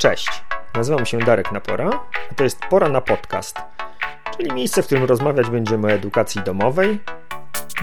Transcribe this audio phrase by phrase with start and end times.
[0.00, 0.42] Cześć,
[0.74, 1.90] nazywam się Darek Napora,
[2.30, 3.56] a to jest Pora na Podcast,
[4.36, 7.00] czyli miejsce, w którym rozmawiać będziemy o edukacji domowej,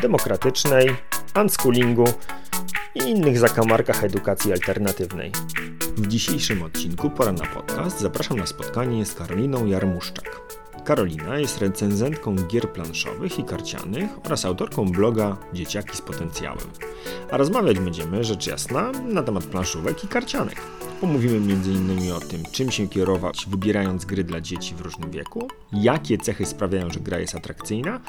[0.02, 0.96] demokratycznej,
[1.42, 2.06] unschoolingu
[2.96, 5.32] i innych zakamarkach edukacji alternatywnej.
[5.98, 10.57] W dzisiejszym odcinku Pora na Podcast zapraszam na spotkanie z Karoliną Jarmuszczak.
[10.88, 16.68] Karolina jest recenzentką gier planszowych i karcianych oraz autorką bloga Dzieciaki z Potencjałem.
[17.32, 20.62] A rozmawiać będziemy, rzecz jasna, na temat planszówek i karcianek.
[21.02, 22.12] Pomówimy m.in.
[22.12, 26.90] o tym, czym się kierować, wybierając gry dla dzieci w różnym wieku, jakie cechy sprawiają,
[26.90, 28.00] że gra jest atrakcyjna,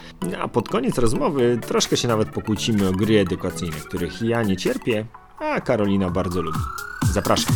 [0.41, 5.06] a pod koniec rozmowy troszkę się nawet pokłócimy o gry edukacyjne, których ja nie cierpię,
[5.38, 6.58] a Karolina bardzo lubi.
[7.12, 7.55] Zapraszam.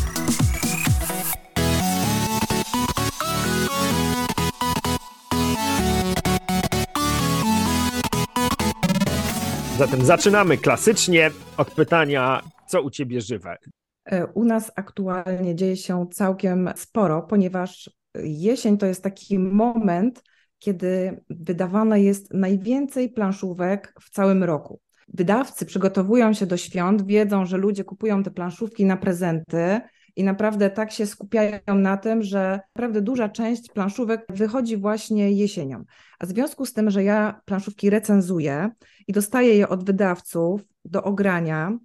[9.78, 13.56] Zatem zaczynamy klasycznie od pytania, co u ciebie żywe?
[14.04, 17.90] E, u nas aktualnie dzieje się całkiem sporo, ponieważ
[18.24, 20.22] jesień to jest taki moment,
[20.58, 24.80] kiedy wydawane jest najwięcej planszówek w całym roku.
[25.08, 29.80] Wydawcy przygotowują się do świąt, wiedzą, że ludzie kupują te planszówki na prezenty
[30.16, 35.84] i naprawdę tak się skupiają na tym, że naprawdę duża część planszówek wychodzi właśnie jesienią.
[36.19, 38.70] A w związku z tym, że ja planszówki recenzuję
[39.08, 41.78] i dostaję je od wydawców do ogrania,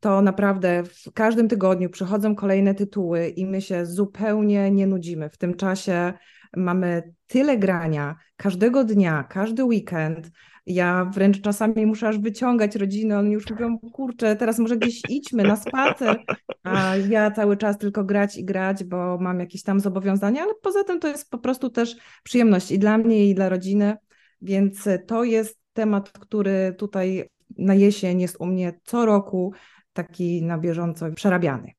[0.00, 5.30] to naprawdę w każdym tygodniu przychodzą kolejne tytuły i my się zupełnie nie nudzimy.
[5.30, 6.12] W tym czasie
[6.56, 10.30] mamy tyle grania każdego dnia, każdy weekend.
[10.66, 15.42] Ja wręcz czasami muszę aż wyciągać rodzinę, oni już mówią, kurczę, teraz może gdzieś idźmy
[15.42, 16.16] na spacer,
[16.62, 20.84] a ja cały czas tylko grać i grać, bo mam jakieś tam zobowiązania, ale poza
[20.84, 23.96] tym to jest po prostu też przyjemność i dla mnie, i dla rodziny,
[24.42, 29.52] więc to jest temat, który tutaj na jesień jest u mnie co roku
[29.92, 31.75] taki na bieżąco przerabiany.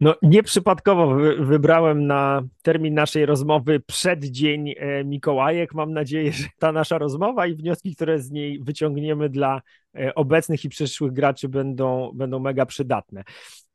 [0.00, 5.74] No, nieprzypadkowo wybrałem na termin naszej rozmowy przeddzień e, Mikołajek.
[5.74, 9.62] Mam nadzieję, że ta nasza rozmowa i wnioski, które z niej wyciągniemy dla
[9.94, 13.24] e, obecnych i przyszłych graczy będą, będą mega przydatne.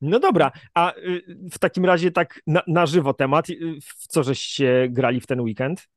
[0.01, 3.47] No dobra, a y, w takim razie tak na, na żywo temat.
[3.83, 5.87] W co żeście grali w ten weekend?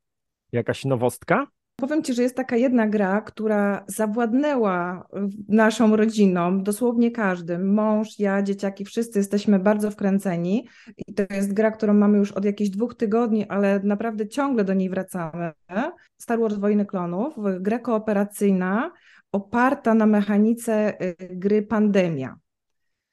[0.51, 1.47] Jakaś nowostka?
[1.79, 5.07] Powiem Ci, że jest taka jedna gra, która zawładnęła
[5.47, 7.73] naszą rodziną, dosłownie każdym.
[7.73, 10.67] Mąż, ja, dzieciaki, wszyscy jesteśmy bardzo wkręceni.
[11.07, 14.73] I to jest gra, którą mamy już od jakichś dwóch tygodni, ale naprawdę ciągle do
[14.73, 15.51] niej wracamy.
[16.17, 18.91] Star Wars Wojny Klonów, gra kooperacyjna,
[19.31, 22.35] oparta na mechanice y, gry Pandemia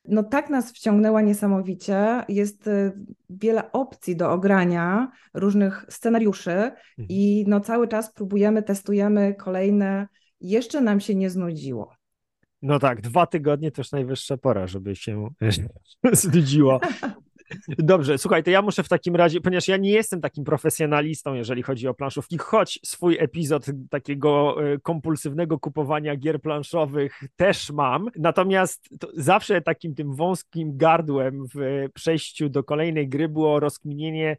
[0.09, 2.25] no tak nas wciągnęła niesamowicie.
[2.29, 2.93] Jest y,
[3.31, 6.77] wiele opcji do ogrania, różnych scenariuszy mhm.
[7.09, 10.09] i no cały czas próbujemy, testujemy kolejne.
[10.41, 11.95] Jeszcze nam się nie znudziło.
[12.63, 15.29] No tak, dwa tygodnie to już najwyższa pora, żeby się
[16.13, 16.81] znudziło.
[17.69, 21.63] Dobrze, słuchaj, to ja muszę w takim razie, ponieważ ja nie jestem takim profesjonalistą, jeżeli
[21.63, 28.89] chodzi o planszówki, choć swój epizod takiego e, kompulsywnego kupowania gier planszowych też mam, natomiast
[29.15, 34.37] zawsze takim tym wąskim gardłem w przejściu do kolejnej gry było rozkminienie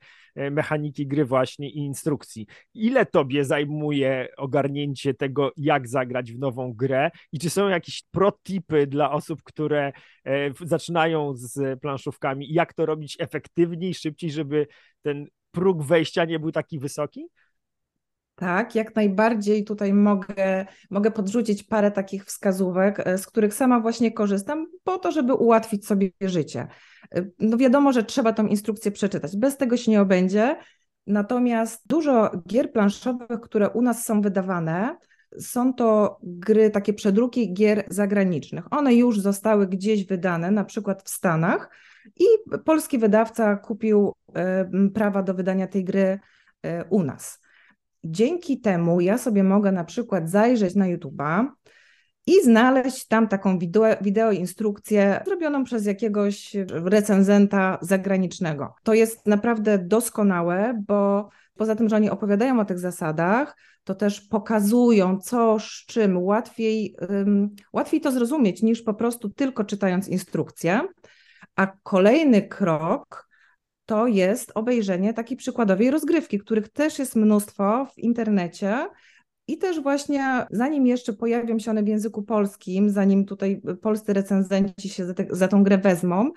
[0.52, 2.48] mechaniki gry właśnie i instrukcji.
[2.74, 8.88] Ile tobie zajmuje ogarnięcie tego, jak zagrać w nową grę i czy są jakieś protipy
[8.88, 9.92] dla osób, które
[10.25, 14.68] e, zaczynają z planszówkami, jak to robić efektywniej, szybciej, żeby
[15.02, 17.28] ten próg wejścia nie był taki wysoki?
[18.38, 24.12] Tak, jak najbardziej tutaj mogę, mogę podrzucić parę takich wskazówek, e, z których sama właśnie
[24.12, 26.68] korzystam, po to, żeby ułatwić sobie życie.
[27.16, 30.58] E, no wiadomo, że trzeba tą instrukcję przeczytać, bez tego się nie obędzie.
[31.08, 34.98] Natomiast dużo gier planszowych, które u nas są wydawane,
[35.40, 38.74] są to gry, takie przedruki gier zagranicznych.
[38.74, 41.69] One już zostały gdzieś wydane, na przykład w Stanach,
[42.16, 42.25] i
[42.66, 46.19] polski wydawca kupił e, prawa do wydania tej gry
[46.90, 47.47] u nas.
[48.03, 51.46] Dzięki temu ja sobie mogę na przykład zajrzeć na YouTube'a
[52.28, 58.74] i znaleźć tam taką wideo, wideo instrukcję zrobioną przez jakiegoś recenzenta zagranicznego.
[58.84, 64.21] To jest naprawdę doskonałe, bo poza tym, że oni opowiadają o tych zasadach, to też
[64.21, 70.81] pokazują, co z czym łatwiej, um, łatwiej to zrozumieć niż po prostu tylko czytając instrukcję.
[71.56, 73.26] A kolejny krok
[73.88, 78.88] to jest obejrzenie takiej przykładowej rozgrywki, których też jest mnóstwo w internecie.
[79.48, 84.89] I też właśnie, zanim jeszcze pojawią się one w języku polskim, zanim tutaj polscy recenzenci
[84.89, 86.31] się za, te, za tą grę wezmą,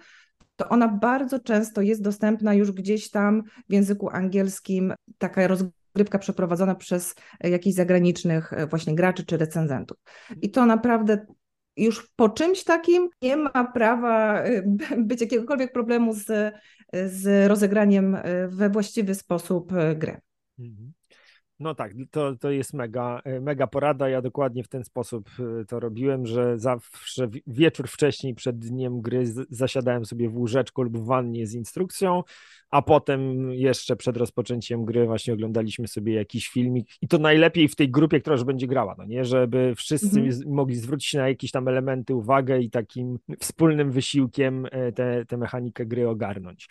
[0.56, 6.75] to ona bardzo często jest dostępna już gdzieś tam w języku angielskim, taka rozgrywka przeprowadzona
[6.75, 9.96] przez jakichś zagranicznych właśnie graczy czy recenzentów.
[10.43, 11.26] I to naprawdę
[11.76, 14.64] już po czymś takim nie ma prawa y,
[15.08, 16.55] być jakiegokolwiek problemu z
[17.06, 18.16] z rozegraniem
[18.48, 20.20] we właściwy sposób gry.
[20.58, 20.92] Mhm.
[21.60, 24.08] No tak, to, to jest mega, mega porada.
[24.08, 25.30] Ja dokładnie w ten sposób
[25.68, 31.04] to robiłem, że zawsze wieczór wcześniej przed dniem gry zasiadałem sobie w łóżeczku lub w
[31.04, 32.22] wannie z instrukcją,
[32.70, 37.76] a potem jeszcze przed rozpoczęciem gry właśnie oglądaliśmy sobie jakiś filmik i to najlepiej w
[37.76, 40.54] tej grupie, która już będzie grała, no nie, żeby wszyscy mhm.
[40.54, 46.08] mogli zwrócić na jakieś tam elementy uwagę i takim wspólnym wysiłkiem e, tę mechanikę gry
[46.08, 46.68] ogarnąć.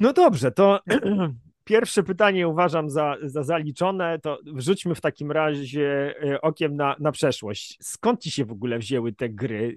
[0.00, 0.80] No dobrze, to
[1.64, 7.12] pierwsze pytanie uważam za, za zaliczone, to wrzućmy w takim razie e, okiem na, na
[7.12, 7.78] przeszłość.
[7.82, 9.76] Skąd ci się w ogóle wzięły te gry?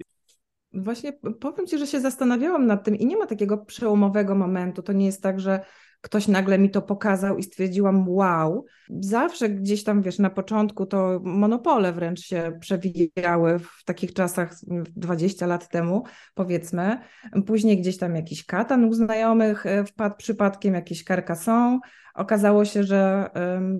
[0.72, 4.82] Właśnie powiem Ci, że się zastanawiałam nad tym i nie ma takiego przełomowego momentu.
[4.82, 5.60] To nie jest tak, że
[6.00, 8.64] ktoś nagle mi to pokazał i stwierdziłam, wow.
[9.00, 14.54] Zawsze gdzieś tam, wiesz, na początku to monopole wręcz się przewijały w takich czasach
[14.96, 16.04] 20 lat temu,
[16.34, 16.98] powiedzmy.
[17.46, 21.78] Później gdzieś tam jakiś katan u znajomych e, wpadł przypadkiem, jakieś Carcassonne.
[22.14, 23.30] Okazało się, że,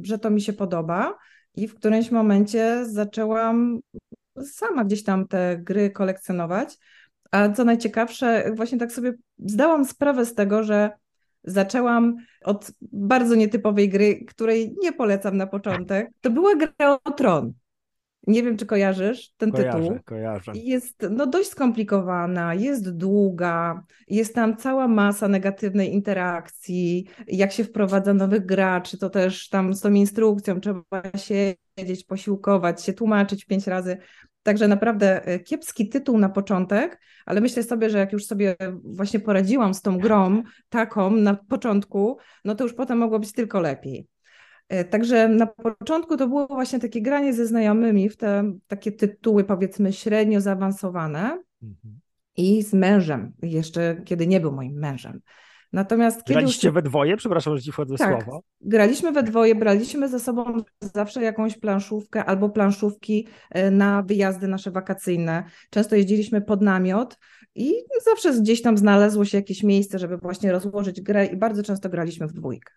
[0.03, 1.15] że to mi się podoba.
[1.55, 3.79] I w którymś momencie zaczęłam
[4.45, 6.79] sama gdzieś tam te gry kolekcjonować.
[7.31, 10.91] A co najciekawsze, właśnie tak sobie zdałam sprawę z tego, że
[11.45, 16.11] zaczęłam od bardzo nietypowej gry, której nie polecam na początek.
[16.21, 17.53] To była gra o tron.
[18.27, 19.99] Nie wiem, czy kojarzysz ten kojarzę, tytuł.
[20.05, 20.53] Kojarzę.
[20.55, 27.07] Jest no, dość skomplikowana, jest długa, jest tam cała masa negatywnej interakcji.
[27.27, 32.93] Jak się wprowadza nowych graczy, to też tam z tą instrukcją trzeba siedzieć, posiłkować się,
[32.93, 33.97] tłumaczyć pięć razy.
[34.49, 39.21] Także naprawdę e, kiepski tytuł na początek, ale myślę sobie, że jak już sobie właśnie
[39.21, 44.09] poradziłam z tą grą taką na początku, no to już potem mogło być tylko lepiej.
[44.69, 49.45] E, także na początku to było właśnie takie granie ze znajomymi w te takie tytuły
[49.45, 52.01] powiedzmy średnio zaawansowane mhm.
[52.37, 55.21] i z mężem, jeszcze kiedy nie był moim mężem.
[55.73, 56.75] Natomiast kiedy Graliście już...
[56.75, 57.17] we dwoje?
[57.17, 58.43] Przepraszam, że ci wchodzę tak, słowo.
[58.61, 60.45] graliśmy we dwoje, braliśmy ze sobą
[60.95, 65.45] zawsze jakąś planszówkę albo planszówki e, na wyjazdy nasze wakacyjne.
[65.71, 67.19] Często jeździliśmy pod namiot
[67.55, 67.75] i
[68.05, 72.27] zawsze gdzieś tam znalazło się jakieś miejsce, żeby właśnie rozłożyć grę i bardzo często graliśmy
[72.27, 72.73] w dwójkę.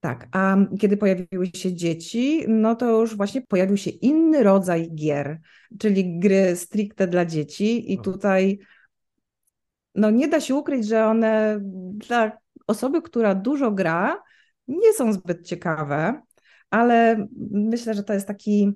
[0.00, 5.40] Tak, a kiedy pojawiły się dzieci, no to już właśnie pojawił się inny rodzaj gier,
[5.78, 8.58] czyli gry stricte dla dzieci i tutaj
[9.94, 11.60] no nie da się ukryć, że one
[11.92, 12.32] dla
[12.66, 14.22] osoby, która dużo gra,
[14.68, 16.22] nie są zbyt ciekawe,
[16.70, 18.72] ale myślę, że to jest taki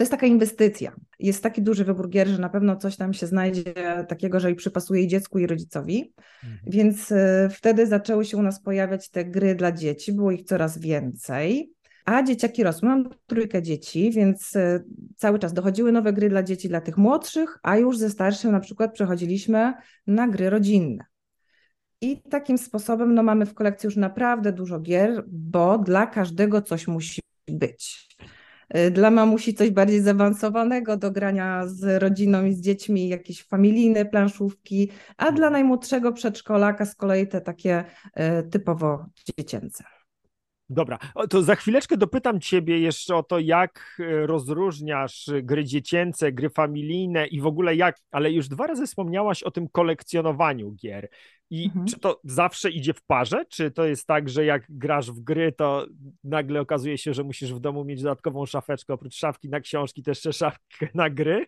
[0.00, 0.92] to jest taka inwestycja.
[1.18, 3.74] Jest taki duży wybór gier, że na pewno coś tam się znajdzie
[4.08, 6.14] takiego, że i przypasuje i dziecku, i rodzicowi.
[6.44, 6.60] Mhm.
[6.66, 10.78] Więc y, wtedy zaczęły się u nas pojawiać te gry dla dzieci, było ich coraz
[10.78, 11.72] więcej.
[12.04, 12.88] A dzieciaki rosły.
[12.88, 14.84] Mam trójkę dzieci, więc y,
[15.16, 18.60] cały czas dochodziły nowe gry dla dzieci, dla tych młodszych, a już ze starszym na
[18.60, 19.72] przykład przechodziliśmy
[20.06, 21.04] na gry rodzinne.
[22.00, 26.88] I takim sposobem no, mamy w kolekcji już naprawdę dużo gier, bo dla każdego coś
[26.88, 28.08] musi być.
[28.76, 34.04] Y, dla mamusi coś bardziej zaawansowanego do grania z rodziną i z dziećmi, jakieś familijne
[34.04, 37.84] planszówki, a dla najmłodszego przedszkolaka z kolei te takie
[38.44, 39.06] y, typowo
[39.38, 39.99] dziecięce.
[40.72, 40.98] Dobra,
[41.30, 47.26] to za chwileczkę dopytam Ciebie jeszcze o to, jak e, rozróżniasz gry dziecięce, gry familijne
[47.26, 51.08] i w ogóle jak, ale już dwa razy wspomniałaś o tym kolekcjonowaniu gier.
[51.50, 51.86] I mhm.
[51.86, 53.44] czy to zawsze idzie w parze?
[53.48, 55.86] Czy to jest tak, że jak grasz w gry, to
[56.24, 60.18] nagle okazuje się, że musisz w domu mieć dodatkową szafeczkę, oprócz szafki na książki, też
[60.18, 61.46] jeszcze szafkę na gry?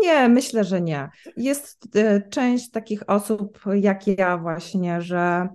[0.00, 1.08] Nie, myślę, że nie.
[1.36, 5.48] Jest e, część takich osób jak ja właśnie, że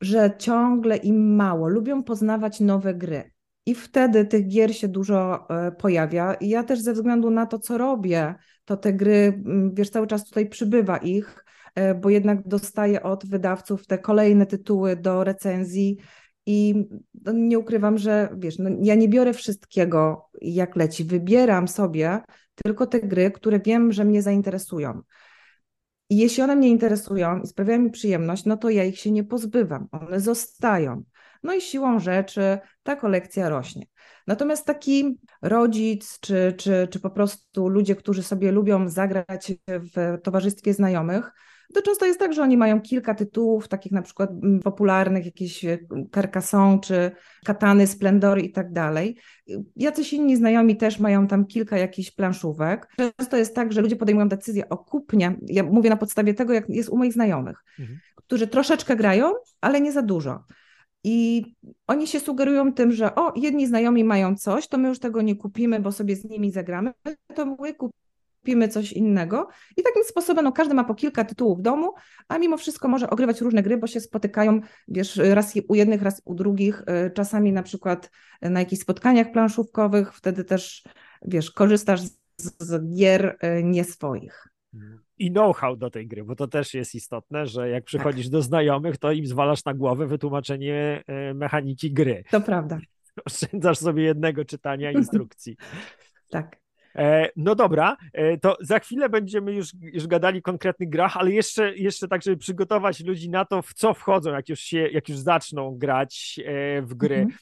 [0.00, 3.30] że ciągle im mało, lubią poznawać nowe gry.
[3.66, 6.34] I wtedy tych gier się dużo e, pojawia.
[6.34, 8.34] I ja też ze względu na to, co robię,
[8.64, 13.86] to te gry, wiesz, cały czas tutaj przybywa ich, e, bo jednak dostaję od wydawców
[13.86, 15.98] te kolejne tytuły do recenzji.
[16.46, 16.74] I
[17.24, 21.04] no, nie ukrywam, że wiesz, no, ja nie biorę wszystkiego jak leci.
[21.04, 22.20] Wybieram sobie
[22.54, 25.00] tylko te gry, które wiem, że mnie zainteresują.
[26.10, 29.24] I jeśli one mnie interesują i sprawiają mi przyjemność, no to ja ich się nie
[29.24, 31.02] pozbywam, one zostają.
[31.42, 33.86] No i siłą rzeczy ta kolekcja rośnie.
[34.26, 40.74] Natomiast taki rodzic, czy, czy, czy po prostu ludzie, którzy sobie lubią zagrać w towarzystwie
[40.74, 41.32] znajomych,
[41.76, 45.64] to często jest tak, że oni mają kilka tytułów, takich na przykład mm, popularnych, jakieś
[45.64, 45.78] e,
[46.14, 47.10] Carcassonne czy
[47.44, 49.16] Katany, Splendory i tak dalej.
[49.76, 52.88] Jacyś inni znajomi też mają tam kilka jakichś planszówek.
[53.18, 56.68] Często jest tak, że ludzie podejmują decyzję o kupnie, ja mówię na podstawie tego, jak
[56.68, 57.98] jest u moich znajomych, mhm.
[58.14, 60.44] którzy troszeczkę grają, ale nie za dużo.
[61.04, 61.44] I
[61.86, 65.36] oni się sugerują tym, że o, jedni znajomi mają coś, to my już tego nie
[65.36, 66.92] kupimy, bo sobie z nimi zagramy,
[67.34, 68.05] to my kupimy
[68.46, 69.48] kupimy coś innego.
[69.76, 71.92] I takim sposobem no, każdy ma po kilka tytułów w domu,
[72.28, 76.22] a mimo wszystko może ogrywać różne gry, bo się spotykają, wiesz, raz u jednych, raz
[76.24, 78.10] u drugich, y, czasami na przykład
[78.42, 80.84] na jakichś spotkaniach planszówkowych, wtedy też,
[81.22, 84.48] wiesz, korzystasz z, z gier y, nie swoich.
[85.18, 88.32] I know-how do tej gry, bo to też jest istotne, że jak przychodzisz tak.
[88.32, 92.24] do znajomych, to im zwalasz na głowę wytłumaczenie y, mechaniki gry.
[92.30, 92.78] To prawda.
[93.26, 95.56] Oszczędzasz sobie jednego czytania instrukcji.
[96.30, 96.65] tak.
[96.96, 101.32] E, no dobra, e, to za chwilę będziemy już, już gadali o konkretnych grach, ale
[101.32, 105.08] jeszcze, jeszcze tak, żeby przygotować ludzi na to, w co wchodzą, jak już, się, jak
[105.08, 107.16] już zaczną grać e, w gry.
[107.16, 107.38] Mhm.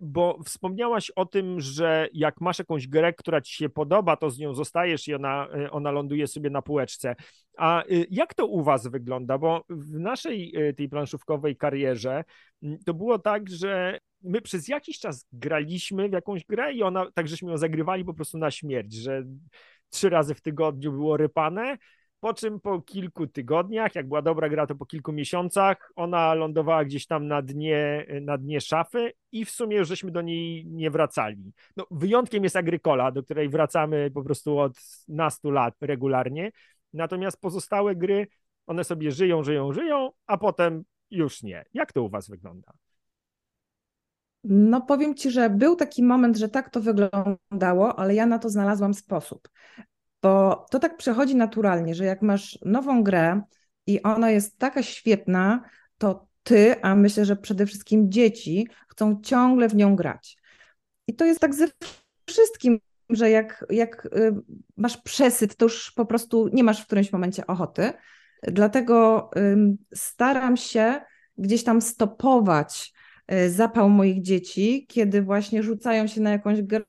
[0.00, 4.38] Bo wspomniałaś o tym, że jak masz jakąś grę, która ci się podoba, to z
[4.38, 7.16] nią zostajesz i ona, ona ląduje sobie na półeczce.
[7.58, 9.38] A jak to u was wygląda?
[9.38, 12.24] Bo w naszej tej planszówkowej karierze
[12.86, 17.28] to było tak, że my przez jakiś czas graliśmy w jakąś grę i ona, tak
[17.28, 19.24] żeśmy ją zagrywali po prostu na śmierć, że
[19.90, 21.76] trzy razy w tygodniu było rypane,
[22.20, 26.84] po czym po kilku tygodniach, jak była dobra gra, to po kilku miesiącach ona lądowała
[26.84, 30.90] gdzieś tam na dnie, na dnie szafy i w sumie już żeśmy do niej nie
[30.90, 31.52] wracali.
[31.76, 34.72] No, wyjątkiem jest Agrykola, do której wracamy po prostu od
[35.08, 36.52] nastu lat regularnie,
[36.92, 38.26] natomiast pozostałe gry,
[38.66, 41.64] one sobie żyją, żyją, żyją, a potem już nie.
[41.74, 42.72] Jak to u was wygląda?
[44.44, 48.50] No powiem Ci, że był taki moment, że tak to wyglądało, ale ja na to
[48.50, 49.48] znalazłam sposób.
[50.22, 53.42] Bo to tak przechodzi naturalnie, że jak masz nową grę
[53.86, 55.62] i ona jest taka świetna,
[55.98, 60.36] to ty, a myślę, że przede wszystkim dzieci chcą ciągle w nią grać.
[61.06, 61.66] I to jest tak ze
[62.26, 64.34] wszystkim, że jak, jak y,
[64.76, 67.92] masz przesyt, to już po prostu nie masz w którymś momencie ochoty.
[68.42, 69.30] Dlatego
[69.94, 71.00] staram się
[71.38, 72.92] gdzieś tam stopować
[73.28, 76.84] E, zapał moich dzieci, kiedy właśnie rzucają się na jakąś grę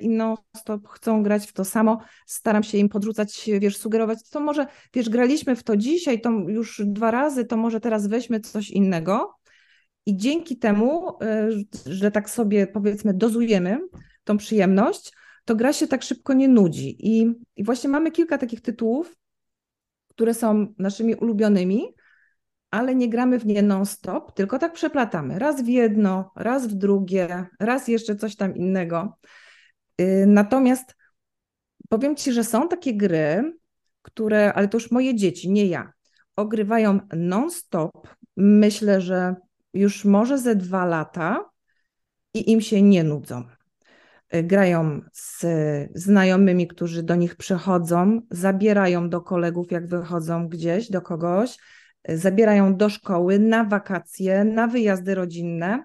[0.00, 4.40] i non stop chcą grać w to samo, staram się im podrzucać, wiesz, sugerować, to
[4.40, 8.70] może, wiesz, graliśmy w to dzisiaj, to już dwa razy, to może teraz weźmy coś
[8.70, 9.34] innego
[10.06, 11.48] i dzięki temu, e,
[11.86, 13.78] że tak sobie powiedzmy dozujemy
[14.24, 15.12] tą przyjemność,
[15.44, 19.16] to gra się tak szybko nie nudzi i, i właśnie mamy kilka takich tytułów,
[20.08, 21.94] które są naszymi ulubionymi,
[22.70, 25.38] ale nie gramy w nie non-stop, tylko tak przeplatamy.
[25.38, 29.18] Raz w jedno, raz w drugie, raz jeszcze coś tam innego.
[30.00, 30.94] Y, natomiast
[31.88, 33.52] powiem Ci, że są takie gry,
[34.02, 35.92] które, ale to już moje dzieci, nie ja,
[36.36, 38.08] ogrywają non-stop.
[38.36, 39.34] Myślę, że
[39.74, 41.50] już może ze dwa lata
[42.34, 43.44] i im się nie nudzą.
[44.34, 45.46] Y, grają z
[45.94, 51.56] znajomymi, którzy do nich przychodzą, zabierają do kolegów, jak wychodzą gdzieś, do kogoś
[52.08, 55.84] zabierają do szkoły na wakacje, na wyjazdy rodzinne.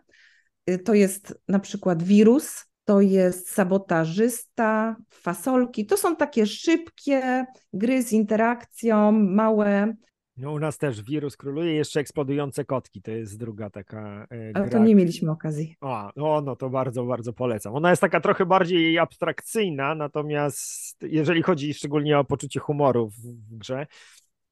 [0.69, 5.85] Y, to jest na przykład wirus, to jest sabotażysta, fasolki.
[5.85, 9.93] To są takie szybkie gry z interakcją, małe.
[10.37, 14.69] No u nas też wirus króluje, jeszcze eksplodujące kotki, to jest druga taka e, Ale
[14.69, 15.75] to nie mieliśmy okazji.
[15.81, 17.75] O, no, no to bardzo, bardzo polecam.
[17.75, 23.87] Ona jest taka trochę bardziej abstrakcyjna, natomiast jeżeli chodzi szczególnie o poczucie humoru w, grze,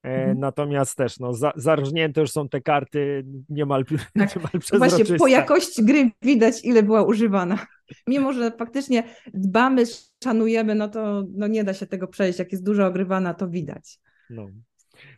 [0.03, 0.39] mhm.
[0.39, 3.85] Natomiast też no, za, zarżnięte już są te karty niemal,
[4.19, 4.35] tak.
[4.35, 7.65] niemal Właśnie po jakości gry widać, ile była używana.
[8.07, 9.83] Mimo, że faktycznie dbamy,
[10.23, 12.39] szanujemy, no to no nie da się tego przejść.
[12.39, 13.99] Jak jest dużo ogrywana, to widać.
[14.29, 14.47] No.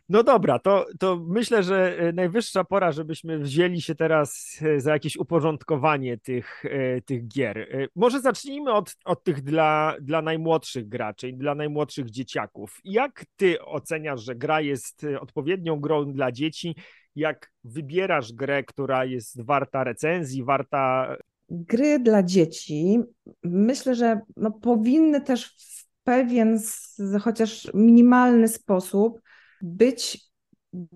[0.08, 4.92] No dobra, to, to myślę, że e, najwyższa pora, żebyśmy wzięli się teraz e, za
[4.92, 7.88] jakieś uporządkowanie tych, e, tych gier.
[7.94, 12.80] Może zacznijmy od, od tych dla, dla najmłodszych graczy, dla najmłodszych dzieciaków.
[12.84, 16.76] Jak ty oceniasz, że gra jest odpowiednią grą dla dzieci?
[17.16, 21.16] Jak wybierasz grę, która jest warta recenzji, warta.
[21.48, 22.98] Gry dla dzieci
[23.42, 26.60] myślę, że no, powinny też w pewien,
[27.20, 29.20] chociaż minimalny sposób
[29.62, 30.30] być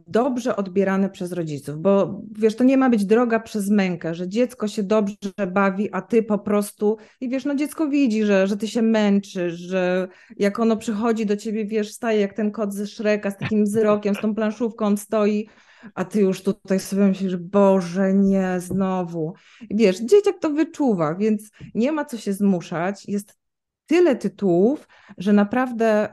[0.07, 4.69] dobrze odbierane przez rodziców, bo wiesz, to nie ma być droga przez mękę, że dziecko
[4.69, 5.17] się dobrze
[5.53, 9.55] bawi, a ty po prostu i wiesz, no dziecko widzi, że, że ty się męczysz,
[9.55, 13.65] że jak ono przychodzi do ciebie, wiesz, staje jak ten kot ze Szreka z takim
[13.65, 15.49] wzrokiem, z tą planszówką on stoi,
[15.95, 19.35] a ty już tutaj sobie myślisz, Boże, nie, znowu.
[19.71, 23.39] I wiesz, dzieciak to wyczuwa, więc nie ma co się zmuszać, jest
[23.87, 26.09] tyle tytułów, że naprawdę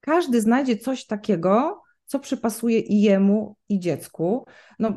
[0.00, 4.46] każdy znajdzie coś takiego, co przypasuje i jemu, i dziecku.
[4.78, 4.90] No,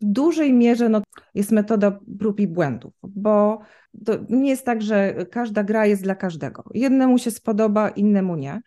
[0.00, 1.02] w dużej mierze no,
[1.34, 3.60] jest metoda prób i błędów, bo
[4.06, 6.64] to nie jest tak, że każda gra jest dla każdego.
[6.74, 8.60] Jednemu się spodoba, innemu nie.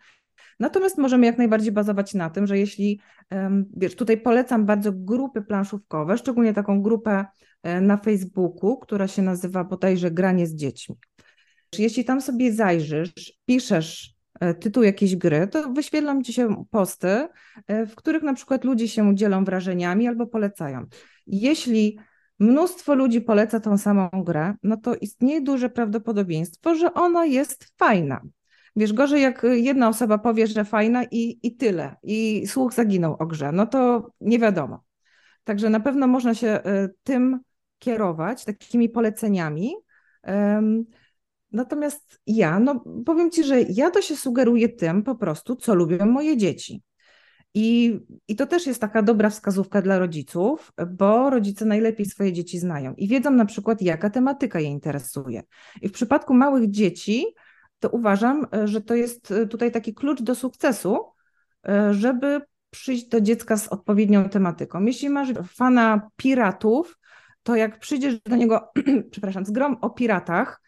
[0.60, 3.00] Natomiast możemy jak najbardziej bazować na tym, że jeśli,
[3.76, 7.24] wiesz, tutaj polecam bardzo grupy planszówkowe, szczególnie taką grupę
[7.62, 10.96] e, na Facebooku, która się nazywa bodajże Granie z dziećmi.
[11.78, 14.13] Jeśli tam sobie zajrzysz, piszesz
[14.54, 17.28] tytuł jakiejś gry, to wyświetlam ci się posty,
[17.66, 20.86] e, w których na przykład ludzie się dzielą wrażeniami albo polecają.
[21.26, 21.98] Jeśli
[22.38, 28.20] mnóstwo ludzi poleca tą samą grę, no to istnieje duże prawdopodobieństwo, że ona jest fajna.
[28.76, 33.26] Wiesz, gorzej jak jedna osoba powie, że fajna i, i tyle, i słuch zaginął o
[33.26, 34.84] grze, no to nie wiadomo.
[35.44, 37.40] Także na pewno można się e, tym
[37.78, 39.74] kierować, takimi poleceniami.
[41.54, 46.06] Natomiast ja, no powiem Ci, że ja to się sugeruję tym po prostu, co lubią
[46.06, 46.82] moje dzieci.
[47.54, 52.58] I, I to też jest taka dobra wskazówka dla rodziców, bo rodzice najlepiej swoje dzieci
[52.58, 55.42] znają i wiedzą na przykład, jaka tematyka je interesuje.
[55.82, 57.26] I w przypadku małych dzieci,
[57.78, 60.98] to uważam, że to jest tutaj taki klucz do sukcesu,
[61.90, 64.84] żeby przyjść do dziecka z odpowiednią tematyką.
[64.84, 66.98] Jeśli masz fana piratów,
[67.42, 68.72] to jak przyjdziesz do niego,
[69.10, 70.63] przepraszam, z grom o piratach,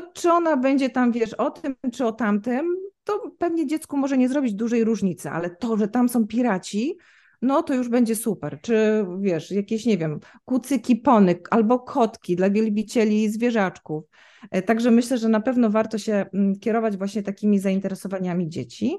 [0.00, 4.18] to czy ona będzie tam, wiesz, o tym czy o tamtym, to pewnie dziecku może
[4.18, 6.98] nie zrobić dużej różnicy, ale to, że tam są piraci,
[7.42, 8.58] no to już będzie super.
[8.62, 14.04] Czy wiesz, jakieś, nie wiem, kucyki, pony albo kotki dla wielbicieli zwierzaczków.
[14.50, 18.96] E, także myślę, że na pewno warto się mm, kierować właśnie takimi zainteresowaniami dzieci.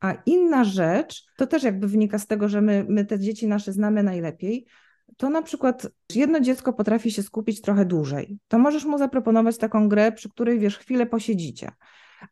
[0.00, 3.72] A inna rzecz, to też jakby wynika z tego, że my, my te dzieci nasze
[3.72, 4.66] znamy najlepiej,
[5.16, 8.38] to na przykład jedno dziecko potrafi się skupić trochę dłużej.
[8.48, 11.70] To możesz mu zaproponować taką grę, przy której wiesz, chwilę posiedzicie.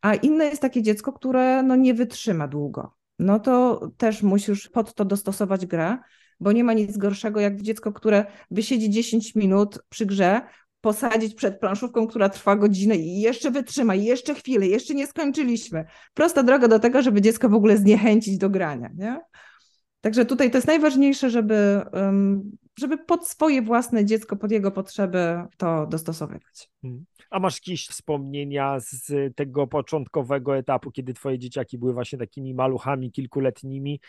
[0.00, 2.94] A inne jest takie dziecko, które no, nie wytrzyma długo.
[3.18, 5.98] No to też musisz pod to dostosować grę,
[6.40, 10.40] bo nie ma nic gorszego jak dziecko, które wysiedzi 10 minut przy grze,
[10.80, 15.84] posadzić przed planszówką, która trwa godzinę i jeszcze wytrzyma, i jeszcze chwilę, jeszcze nie skończyliśmy.
[16.14, 18.90] Prosta droga do tego, żeby dziecko w ogóle zniechęcić do grania.
[18.94, 19.20] Nie?
[20.00, 21.82] Także tutaj to jest najważniejsze, żeby,
[22.78, 26.70] żeby pod swoje własne dziecko, pod jego potrzeby to dostosowywać.
[26.82, 27.04] Hmm.
[27.30, 33.12] A masz jakieś wspomnienia z tego początkowego etapu, kiedy twoje dzieciaki były właśnie takimi maluchami
[33.12, 34.00] kilkuletnimi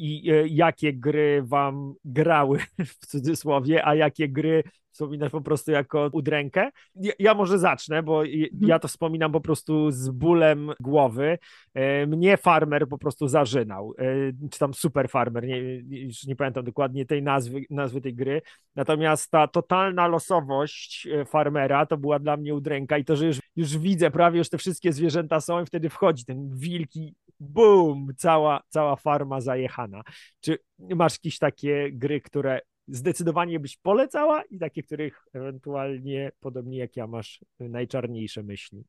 [0.00, 2.58] i e, jakie gry wam grały
[3.00, 6.70] w cudzysłowie, a jakie gry wspominasz po prostu jako udrękę.
[6.94, 8.48] Ja, ja, może zacznę, bo mhm.
[8.60, 11.38] ja to wspominam po prostu z bólem głowy.
[11.74, 16.64] E, mnie farmer po prostu zażynał, e, czy tam super farmer, nie, już nie pamiętam
[16.64, 18.42] dokładnie tej nazwy, nazwy tej gry.
[18.76, 23.78] Natomiast ta totalna losowość farmera to była dla mnie udręka i to, że już, już
[23.78, 28.96] widzę prawie, już te wszystkie zwierzęta są i wtedy wchodzi ten wilki boom, cała, cała
[28.96, 30.02] farma zajechana.
[30.40, 36.96] Czy masz jakieś takie gry, które zdecydowanie byś polecała i takie, których ewentualnie, podobnie jak
[36.96, 38.84] ja, masz najczarniejsze myśli?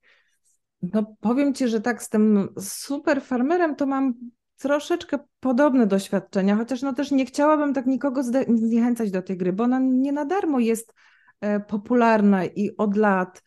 [0.82, 4.14] No powiem Ci, że tak z tym super farmerem to mam
[4.58, 9.64] troszeczkę podobne doświadczenia, chociaż no też nie chciałabym tak nikogo zniechęcać do tej gry, bo
[9.64, 10.94] ona nie na darmo jest
[11.42, 13.44] e, popularna i od lat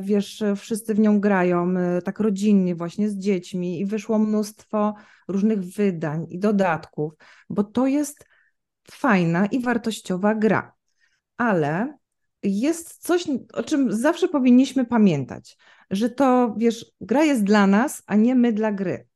[0.00, 4.94] wiesz, wszyscy w nią grają e, tak rodzinnie właśnie z dziećmi i wyszło mnóstwo
[5.28, 7.12] różnych wydań i dodatków,
[7.50, 8.26] bo to jest
[8.90, 10.74] fajna i wartościowa gra.
[11.36, 11.98] Ale
[12.42, 15.56] jest coś, o czym zawsze powinniśmy pamiętać,
[15.90, 19.06] że to, wiesz, gra jest dla nas, a nie my dla gry.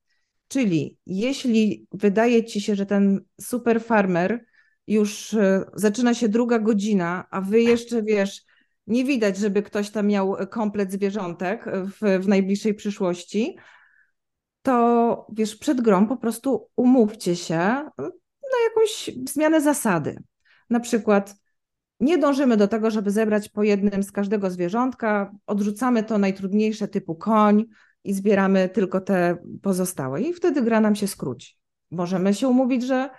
[0.48, 4.44] Czyli jeśli wydaje ci się, że ten super farmer
[4.86, 8.44] już e, zaczyna się druga godzina, a wy jeszcze, wiesz,
[8.88, 13.56] nie widać, żeby ktoś tam miał komplet zwierzątek w, w najbliższej przyszłości,
[14.62, 17.58] to wiesz, przed grą po prostu umówcie się
[18.52, 20.22] na jakąś zmianę zasady.
[20.70, 21.34] Na przykład
[22.00, 27.14] nie dążymy do tego, żeby zebrać po jednym z każdego zwierzątka, odrzucamy to najtrudniejsze typu
[27.14, 27.64] koń
[28.04, 31.56] i zbieramy tylko te pozostałe i wtedy gra nam się skróci.
[31.90, 33.10] Możemy się umówić, że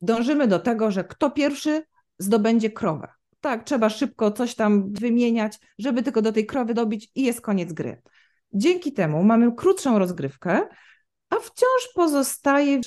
[0.00, 1.82] dążymy do tego, że kto pierwszy
[2.18, 3.08] zdobędzie krowę
[3.42, 7.72] tak, trzeba szybko coś tam wymieniać, żeby tylko do tej krowy dobić i jest koniec
[7.72, 8.02] gry.
[8.54, 10.60] Dzięki temu mamy krótszą rozgrywkę,
[11.30, 12.80] a wciąż pozostaje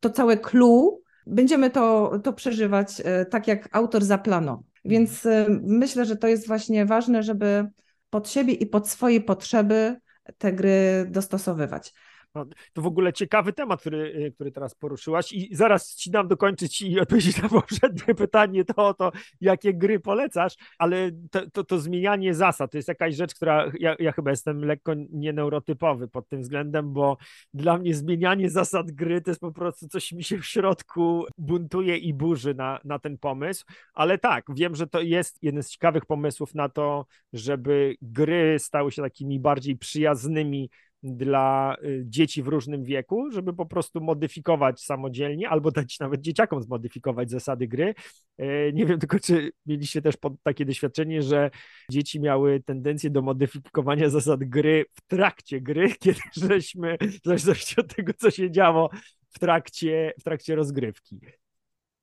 [0.00, 4.64] to całe clue, będziemy to, to przeżywać e, tak, jak autor zaplanował.
[4.84, 7.68] Więc e, myślę, że to jest właśnie ważne, żeby
[8.10, 9.96] pod siebie i pod swoje potrzeby
[10.38, 11.94] te gry dostosowywać.
[12.36, 16.28] No, to w ogóle ciekawy temat, który, y, który teraz poruszyłaś i zaraz ci dam
[16.28, 21.64] dokończyć i odpowiedzieć na poprzednie pytanie, to o to, jakie gry polecasz, ale to, to,
[21.64, 26.28] to zmienianie zasad to jest jakaś rzecz, która ja, ja chyba jestem lekko nieneurotypowy pod
[26.28, 27.16] tym względem, bo
[27.54, 31.96] dla mnie zmienianie zasad gry to jest po prostu coś mi się w środku buntuje
[31.96, 36.06] i burzy na, na ten pomysł, ale tak, wiem, że to jest jeden z ciekawych
[36.06, 40.70] pomysłów na to, żeby gry stały się takimi bardziej przyjaznymi
[41.06, 46.62] dla y, dzieci w różnym wieku, żeby po prostu modyfikować samodzielnie albo dać nawet dzieciakom
[46.62, 47.94] zmodyfikować zasady gry.
[48.38, 51.50] E, nie wiem tylko, czy mieliście też takie doświadczenie, że
[51.90, 57.94] dzieci miały tendencję do modyfikowania zasad gry w trakcie gry, kiedy żeśmy, w zależności od
[57.96, 58.90] tego, co się działo
[59.30, 61.20] w trakcie, w trakcie rozgrywki.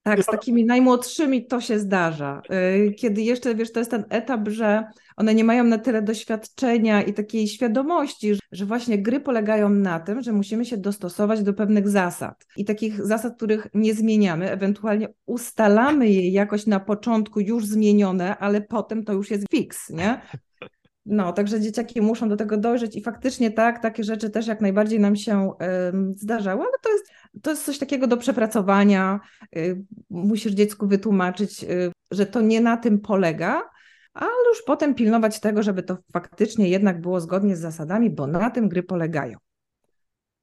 [0.03, 2.41] Tak, z takimi najmłodszymi to się zdarza.
[2.87, 4.83] Y, kiedy jeszcze, wiesz, to jest ten etap, że
[5.15, 10.21] one nie mają na tyle doświadczenia i takiej świadomości, że właśnie gry polegają na tym,
[10.21, 16.09] że musimy się dostosować do pewnych zasad i takich zasad, których nie zmieniamy, ewentualnie ustalamy
[16.09, 20.21] je jakoś na początku już zmienione, ale potem to już jest fix, nie?
[21.05, 24.99] No, także dzieciaki muszą do tego dojrzeć i faktycznie tak, takie rzeczy też jak najbardziej
[24.99, 27.05] nam się y, zdarzały, ale to jest,
[27.41, 29.19] to jest coś takiego do przepracowania.
[29.57, 33.69] Y, musisz dziecku wytłumaczyć, y, że to nie na tym polega,
[34.13, 38.49] ale już potem pilnować tego, żeby to faktycznie jednak było zgodnie z zasadami, bo na
[38.49, 39.37] tym gry polegają.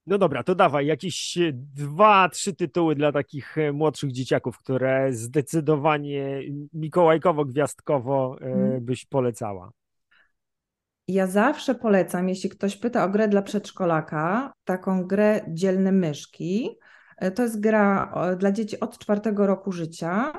[0.06, 6.42] No dobra, to dawaj jakieś dwa, trzy tytuły dla takich e, młodszych dzieciaków, które zdecydowanie
[6.74, 8.84] mikołajkowo-gwiazdkowo hmm.
[8.84, 9.70] byś polecała.
[11.10, 16.78] Ja zawsze polecam, jeśli ktoś pyta o grę dla przedszkolaka, taką grę Dzielne Myszki.
[17.16, 20.32] E, to jest gra dla dzieci od czwartego roku życia.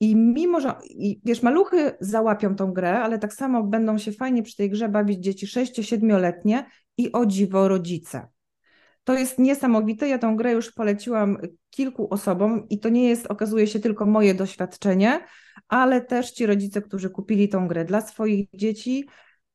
[0.00, 4.42] I mimo, że i wiesz, maluchy załapią tą grę, ale tak samo będą się fajnie
[4.42, 8.28] przy tej grze bawić dzieci 6-7-letnie i o dziwo rodzice.
[9.04, 10.08] To jest niesamowite.
[10.08, 11.38] Ja tą grę już poleciłam
[11.70, 15.20] kilku osobom i to nie jest, okazuje się, tylko moje doświadczenie,
[15.68, 19.06] ale też ci rodzice, którzy kupili tą grę dla swoich dzieci,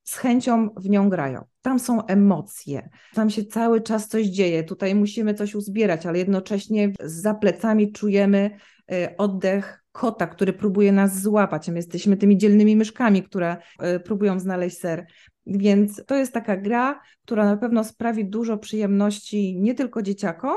[0.05, 1.45] z chęcią w nią grają.
[1.61, 4.63] Tam są emocje, tam się cały czas coś dzieje.
[4.63, 8.51] Tutaj musimy coś uzbierać, ale jednocześnie za plecami czujemy
[8.91, 11.69] y, oddech kota, który próbuje nas złapać.
[11.69, 13.57] My jesteśmy tymi dzielnymi myszkami, które
[13.95, 15.05] y, próbują znaleźć ser.
[15.45, 20.55] Więc to jest taka gra, która na pewno sprawi dużo przyjemności nie tylko dzieciakom,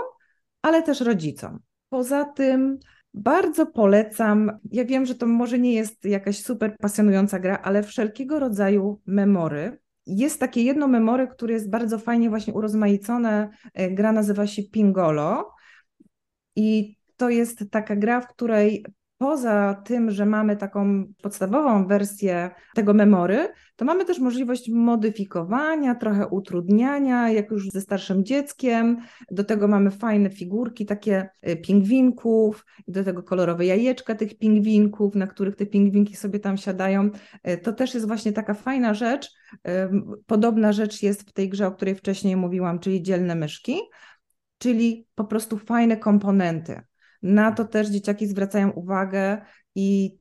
[0.63, 1.59] ale też rodzicom.
[1.89, 2.79] Poza tym
[3.19, 4.59] bardzo polecam.
[4.73, 9.79] Ja wiem, że to może nie jest jakaś super pasjonująca gra, ale wszelkiego rodzaju memory.
[10.07, 13.51] Jest takie jedno memory, które jest bardzo fajnie właśnie urozmaicone.
[13.75, 15.53] E, gra nazywa się Pingolo.
[16.57, 18.85] I to jest taka gra, w której
[19.19, 26.27] poza tym, że mamy taką podstawową wersję tego memory, to mamy też możliwość modyfikowania, trochę
[26.27, 28.97] utrudniania, jak już ze starszym dzieckiem.
[29.31, 35.27] Do tego mamy fajne figurki, takie y, pingwinków, do tego kolorowe jajeczka tych pingwinków, na
[35.27, 37.11] których te pingwinki sobie tam siadają.
[37.49, 39.31] Y, to też jest właśnie taka fajna rzecz.
[40.27, 43.81] Podobna rzecz jest w tej grze, o której wcześniej mówiłam, czyli dzielne myszki,
[44.59, 46.83] czyli po prostu fajne komponenty.
[47.23, 49.41] Na to też dzieciaki zwracają uwagę
[49.75, 50.19] i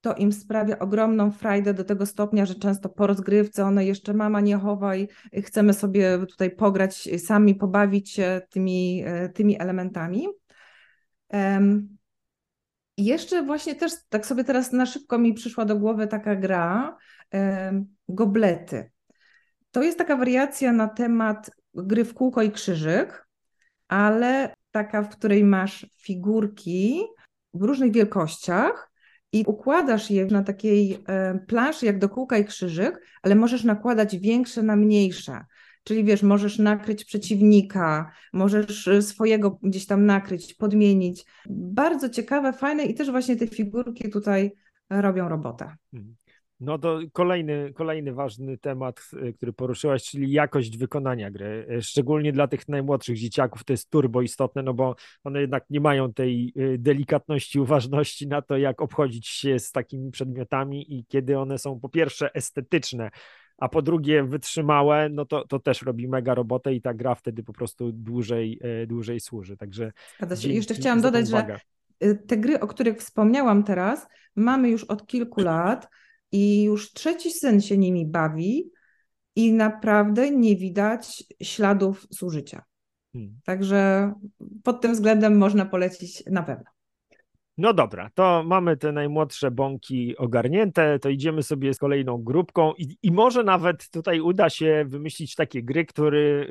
[0.00, 4.40] to im sprawia ogromną frajdę do tego stopnia, że często po rozgrywce one jeszcze mama
[4.40, 5.08] nie chowaj,
[5.44, 10.28] chcemy sobie tutaj pograć sami, pobawić się tymi, e, tymi elementami.
[11.32, 11.96] Um,
[12.96, 16.96] jeszcze właśnie też tak sobie teraz na szybko mi przyszła do głowy taka gra
[17.32, 18.90] um, Goblety.
[19.70, 23.26] To jest taka wariacja na temat gry w kółko i krzyżyk,
[23.88, 27.02] ale taka, w której masz figurki
[27.54, 28.90] w różnych wielkościach
[29.32, 34.18] i układasz je na takiej e, planszy jak do kółka i krzyżyk, ale możesz nakładać
[34.18, 35.44] większe na mniejsze.
[35.84, 41.24] Czyli wiesz, możesz nakryć przeciwnika, możesz e, swojego gdzieś tam nakryć, podmienić.
[41.50, 44.52] Bardzo ciekawe, fajne i też właśnie te figurki tutaj
[44.90, 45.76] robią robotę.
[45.92, 46.19] Mhm.
[46.60, 51.66] No to kolejny, kolejny ważny temat, y, który poruszyłaś, czyli jakość wykonania gry.
[51.70, 55.80] Y, szczególnie dla tych najmłodszych dzieciaków to jest turbo istotne, no bo one jednak nie
[55.80, 61.38] mają tej y, delikatności, uważności na to, jak obchodzić się z takimi przedmiotami i kiedy
[61.38, 63.10] one są po pierwsze estetyczne,
[63.58, 67.42] a po drugie wytrzymałe, no to, to też robi mega robotę i ta gra wtedy
[67.42, 69.56] po prostu dłużej, dłużej służy.
[69.56, 69.92] Także
[70.54, 71.60] Jeszcze chciałam dodać, że
[72.26, 75.88] te gry, o których wspomniałam teraz, mamy już od kilku lat
[76.32, 78.70] i już trzeci syn się nimi bawi
[79.36, 82.64] i naprawdę nie widać śladów zużycia.
[83.12, 83.40] Hmm.
[83.44, 84.12] Także
[84.62, 86.64] pod tym względem można polecić na pewno.
[87.58, 92.96] No dobra, to mamy te najmłodsze bąki ogarnięte, to idziemy sobie z kolejną grupką i,
[93.02, 96.46] i może nawet tutaj uda się wymyślić takie gry, które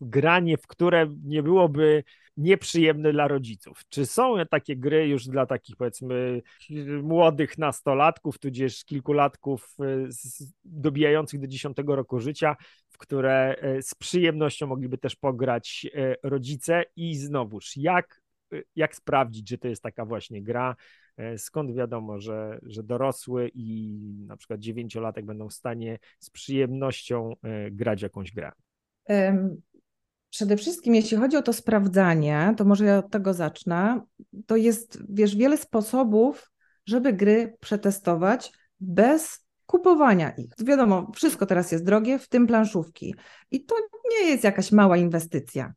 [0.00, 2.04] granie, w które nie byłoby
[2.40, 3.82] nieprzyjemne dla rodziców.
[3.88, 6.42] Czy są takie gry już dla takich powiedzmy
[7.02, 10.08] młodych nastolatków, tudzież kilkulatków e,
[10.64, 12.56] dobijających do 10 roku życia,
[12.88, 18.20] w które e, z przyjemnością mogliby też pograć e, rodzice i znowuż jak,
[18.76, 20.76] jak sprawdzić, że to jest taka właśnie gra,
[21.36, 27.32] skąd wiadomo, że, że dorosły i na przykład dziewięciolatek będą w stanie z przyjemnością
[27.70, 28.52] grać jakąś grę.
[30.30, 34.00] Przede wszystkim, jeśli chodzi o to sprawdzanie, to może ja od tego zacznę.
[34.46, 36.50] To jest, wiesz, wiele sposobów,
[36.86, 40.52] żeby gry przetestować bez kupowania ich.
[40.58, 43.14] Wiadomo, wszystko teraz jest drogie, w tym planszówki.
[43.50, 43.74] I to
[44.10, 45.74] nie jest jakaś mała inwestycja.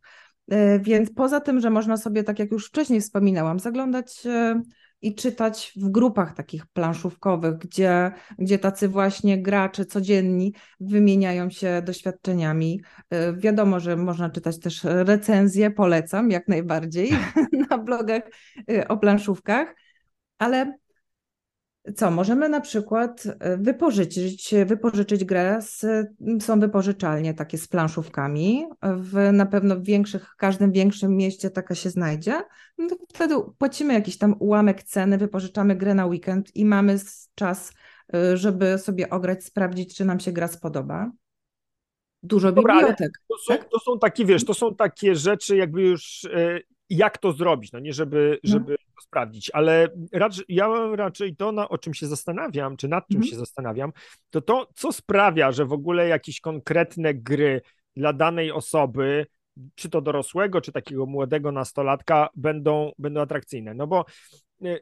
[0.52, 4.62] E, więc poza tym, że można sobie, tak jak już wcześniej wspominałam, zaglądać e,
[5.04, 12.82] i czytać w grupach takich planszówkowych, gdzie, gdzie tacy właśnie gracze codzienni wymieniają się doświadczeniami.
[13.10, 17.12] E, wiadomo, że można czytać też recenzje, polecam jak najbardziej
[17.70, 18.24] na blogach
[18.88, 19.76] o planszówkach,
[20.38, 20.78] ale
[21.96, 25.86] co, możemy na przykład e, wypożyczyć, wypożyczyć grę, z,
[26.44, 31.76] są wypożyczalnie takie z planszówkami, w, na pewno w większych, w każdym większym mieście taka
[31.76, 32.42] się znajdzie,
[32.78, 37.00] no wtedy płacimy jakiś tam ułamek ceny, wypożyczamy grę na weekend i mamy
[37.36, 37.74] czas,
[38.14, 41.12] e, żeby sobie ograć, sprawdzić, czy nam się gra spodoba.
[42.24, 43.12] Dużo Dobra, bibliotek.
[43.30, 43.70] To są, tak?
[43.70, 46.60] to są takie, wiesz, to są takie rzeczy jakby już e,
[46.90, 48.50] jak to zrobić, no nie żeby, no.
[48.52, 53.08] żeby to sprawdzić, ale raczej, ja raczej to, na, o czym się zastanawiam, czy nad
[53.08, 53.32] czym mhm.
[53.32, 53.92] się zastanawiam,
[54.30, 57.62] to to, co sprawia, że w ogóle jakieś konkretne gry
[57.96, 59.26] dla danej osoby,
[59.76, 63.74] czy to dorosłego, czy takiego młodego nastolatka, będą, będą atrakcyjne.
[63.74, 64.06] No bo
[64.66, 64.80] e,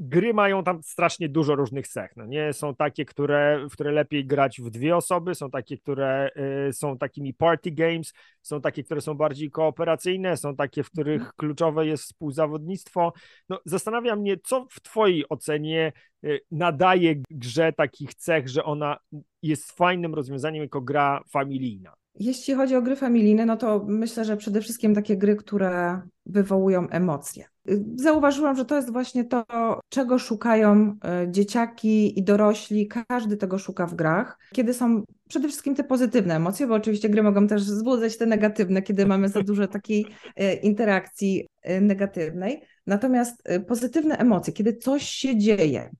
[0.00, 2.10] gry mają tam strasznie dużo różnych cech.
[2.16, 6.30] No nie są takie, które, w które lepiej grać w dwie osoby, są takie, które
[6.68, 11.20] y, są takimi party games, są takie, które są bardziej kooperacyjne, są takie, w których
[11.20, 11.32] mhm.
[11.36, 13.12] kluczowe jest współzawodnictwo.
[13.48, 15.92] No, zastanawia mnie, co w Twojej ocenie
[16.24, 18.96] y, nadaje grze takich cech, że ona
[19.42, 21.92] jest fajnym rozwiązaniem jako gra familijna.
[22.14, 26.88] Jeśli chodzi o gry familijne, no to myślę, że przede wszystkim takie gry, które wywołują
[26.88, 27.49] emocje.
[27.94, 29.44] Zauważyłam, że to jest właśnie to,
[29.88, 32.88] czego szukają e, dzieciaki i dorośli.
[33.08, 37.22] Każdy tego szuka w grach, kiedy są przede wszystkim te pozytywne emocje, bo oczywiście gry
[37.22, 42.62] mogą też wzbudzać te negatywne, kiedy mamy za dużo takiej e, interakcji e, negatywnej.
[42.86, 45.90] Natomiast pozytywne emocje, kiedy coś się dzieje,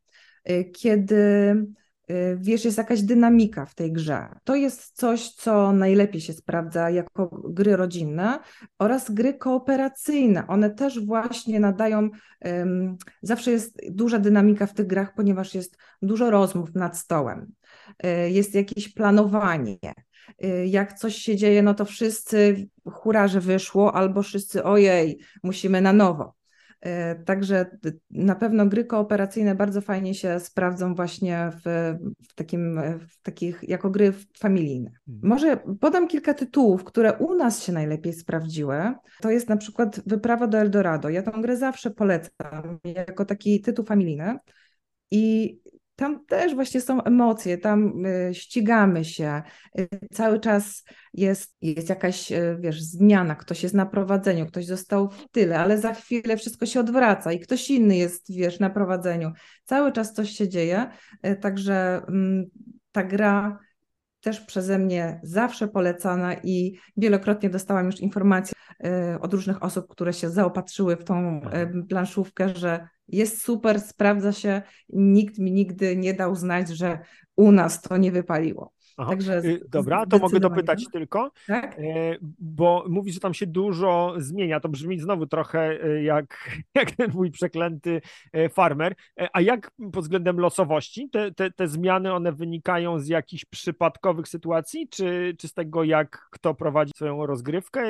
[0.73, 1.55] kiedy
[2.37, 4.29] wiesz, jest jakaś dynamika w tej grze.
[4.45, 8.39] To jest coś, co najlepiej się sprawdza jako gry rodzinne
[8.79, 10.47] oraz gry kooperacyjne.
[10.47, 12.09] One też właśnie nadają,
[12.45, 17.53] um, zawsze jest duża dynamika w tych grach, ponieważ jest dużo rozmów nad stołem,
[18.05, 19.79] y, jest jakieś planowanie.
[20.45, 25.81] Y, jak coś się dzieje, no to wszyscy hura, że wyszło, albo wszyscy ojej, musimy
[25.81, 26.40] na nowo.
[26.81, 27.79] E, także
[28.11, 31.95] na pewno gry kooperacyjne bardzo fajnie się sprawdzą właśnie w,
[32.29, 34.91] w, takim, w takich jako gry familijne.
[35.07, 35.29] Hmm.
[35.29, 38.95] Może podam kilka tytułów, które u nas się najlepiej sprawdziły.
[39.21, 41.09] To jest na przykład Wyprawa do Eldorado.
[41.09, 44.39] Ja tę grę zawsze polecam jako taki tytuł familijny.
[45.11, 45.59] I
[46.01, 49.43] tam też właśnie są emocje, tam y, ścigamy się,
[49.79, 50.85] y, cały czas
[51.15, 55.79] jest, jest jakaś, y, wiesz, zmiana, ktoś jest na prowadzeniu, ktoś został w tyle, ale
[55.79, 59.33] za chwilę wszystko się odwraca i ktoś inny jest, wiesz, na prowadzeniu.
[59.65, 60.91] Cały czas coś się dzieje,
[61.41, 62.45] także mm,
[62.93, 63.59] ta gra
[64.21, 68.55] też przeze mnie zawsze polecana i wielokrotnie dostałam już informacje
[69.21, 71.41] od różnych osób, które się zaopatrzyły w tą
[71.89, 74.63] planszówkę, że jest super, sprawdza się.
[74.89, 76.99] Nikt mi nigdy nie dał znać, że
[77.37, 78.73] u nas to nie wypaliło.
[78.97, 79.11] Aha.
[79.11, 81.79] Także y, Dobra, to mogę dopytać tylko, tak?
[81.79, 84.61] E, bo mówisz, że tam się dużo zmienia.
[84.61, 88.01] To brzmi znowu trochę e, jak, jak ten mój przeklęty
[88.53, 88.95] farmer.
[89.33, 94.89] A jak pod względem losowości te, te, te zmiany, one wynikają z jakichś przypadkowych sytuacji,
[94.89, 97.83] czy, czy z tego, jak kto prowadzi swoją rozgrywkę?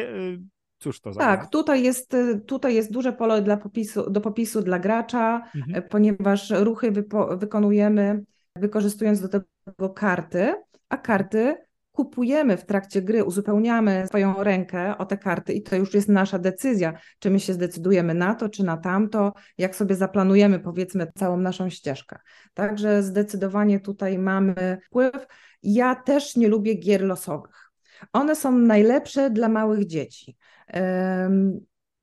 [0.80, 2.16] Cóż to za Tak, tutaj jest,
[2.46, 5.88] tutaj jest duże pole dla popisu, do popisu dla gracza, mhm.
[5.88, 8.22] ponieważ ruchy wypo, wykonujemy
[8.56, 10.54] wykorzystując do tego karty,
[10.88, 11.56] a karty
[11.92, 16.38] kupujemy w trakcie gry, uzupełniamy swoją rękę o te karty i to już jest nasza
[16.38, 21.36] decyzja, czy my się zdecydujemy na to, czy na tamto, jak sobie zaplanujemy powiedzmy całą
[21.36, 22.18] naszą ścieżkę.
[22.54, 25.26] Także zdecydowanie tutaj mamy wpływ.
[25.62, 27.70] Ja też nie lubię gier losowych.
[28.12, 30.36] One są najlepsze dla małych dzieci.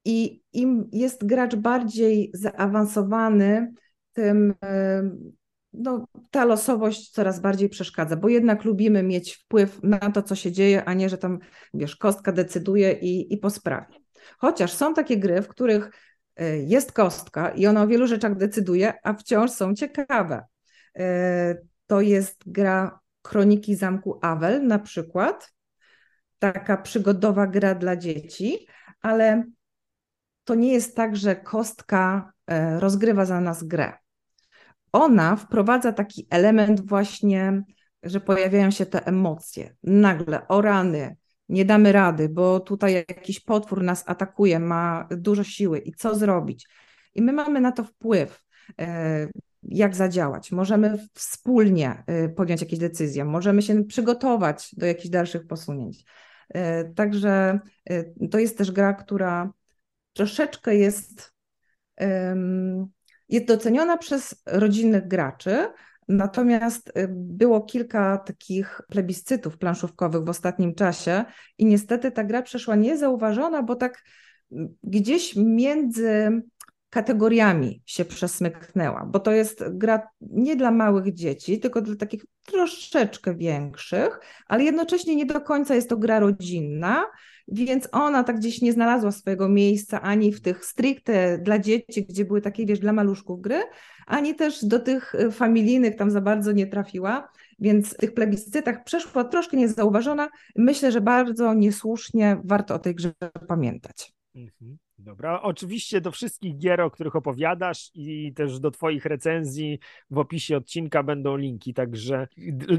[0.05, 3.73] I im jest gracz bardziej zaawansowany,
[4.13, 4.53] tym
[5.73, 10.51] no, ta losowość coraz bardziej przeszkadza, bo jednak lubimy mieć wpływ na to, co się
[10.51, 11.39] dzieje, a nie, że tam,
[11.73, 13.95] wiesz, kostka decyduje i, i po sprawie.
[14.37, 15.91] Chociaż są takie gry, w których
[16.35, 20.45] e, jest kostka i ona o wielu rzeczach decyduje, a wciąż są ciekawe.
[20.97, 25.53] E, to jest gra Kroniki Zamku Awel na przykład,
[26.39, 28.67] taka przygodowa gra dla dzieci,
[29.01, 29.43] ale
[30.43, 33.93] to nie jest tak, że kostka e, rozgrywa za nas grę
[34.91, 37.63] ona wprowadza taki element właśnie,
[38.03, 39.75] że pojawiają się te emocje.
[39.83, 41.15] Nagle, o rany,
[41.49, 46.67] nie damy rady, bo tutaj jakiś potwór nas atakuje, ma dużo siły i co zrobić.
[47.15, 48.43] I my mamy na to wpływ,
[48.79, 49.27] e,
[49.63, 50.51] jak zadziałać.
[50.51, 56.03] Możemy wspólnie e, podjąć jakieś decyzje, możemy się przygotować do jakichś dalszych posunięć.
[56.49, 57.59] E, także
[58.31, 59.51] to jest też gra, która
[60.13, 61.33] troszeczkę jest,
[63.29, 65.67] jest doceniona przez rodzinnych graczy,
[66.07, 71.25] Natomiast y, było kilka takich plebiscytów planszówkowych w ostatnim czasie
[71.57, 74.03] i niestety ta gra przeszła niezauważona, bo tak
[74.83, 76.41] gdzieś między
[76.89, 83.35] kategoriami się przesmyknęła, bo to jest gra nie dla małych dzieci, tylko dla takich troszeczkę
[83.35, 87.05] większych, ale jednocześnie nie do końca jest to gra rodzinna,
[87.47, 92.25] więc ona tak gdzieś nie znalazła swojego miejsca ani w tych stricte dla dzieci, gdzie
[92.25, 93.63] były takie, wiesz, dla maluszków gry,
[94.07, 98.83] ani też do tych y, familijnych tam za bardzo nie trafiła, więc w tych plebiscytach
[98.83, 100.29] przeszła troszkę niezauważona.
[100.55, 103.13] Myślę, że bardzo niesłusznie warto o tej grze
[103.47, 104.13] pamiętać.
[104.35, 104.77] Mhm.
[105.07, 110.57] Dobra, oczywiście do wszystkich gier, o których opowiadasz i też do Twoich recenzji w opisie
[110.57, 112.27] odcinka będą linki, także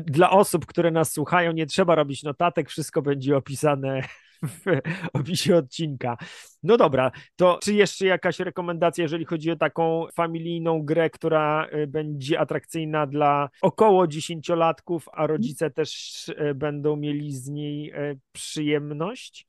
[0.04, 4.02] dla osób, które nas słuchają, nie trzeba robić notatek, wszystko będzie opisane
[4.42, 4.64] w
[5.12, 6.16] opisie odcinka.
[6.62, 11.86] No dobra, to czy jeszcze jakaś rekomendacja, jeżeli chodzi o taką familijną grę, która y,
[11.86, 19.47] będzie atrakcyjna dla około dziesięciolatków, a rodzice też y, będą mieli z niej y, przyjemność?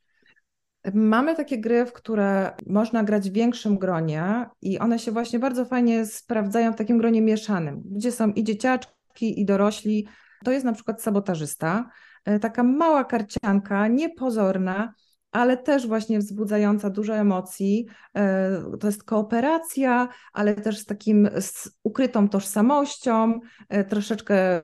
[0.94, 5.66] Mamy takie gry, w które można grać w większym gronie i one się właśnie bardzo
[5.66, 10.08] fajnie sprawdzają w takim gronie mieszanym, gdzie są i dzieciaczki, i dorośli.
[10.44, 11.90] To jest na przykład sabotażysta,
[12.26, 14.94] e, taka mała karcianka, niepozorna,
[15.32, 17.88] ale też właśnie wzbudzająca dużo emocji.
[18.16, 24.62] E, to jest kooperacja, ale też z takim z ukrytą tożsamością, e, troszeczkę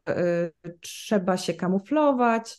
[0.81, 2.57] trzeba się kamuflować.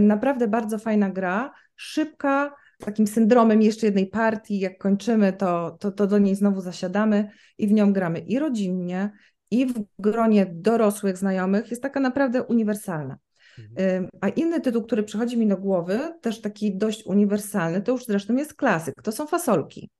[0.00, 6.06] Naprawdę bardzo fajna gra, szybka, takim syndromem jeszcze jednej partii, jak kończymy, to, to, to
[6.06, 9.10] do niej znowu zasiadamy i w nią gramy i rodzinnie,
[9.50, 13.18] i w gronie dorosłych znajomych, jest taka naprawdę uniwersalna.
[13.58, 14.08] Mhm.
[14.20, 18.36] A inny tytuł, który przychodzi mi do głowy, też taki dość uniwersalny, to już zresztą
[18.36, 19.90] jest klasyk, to są fasolki.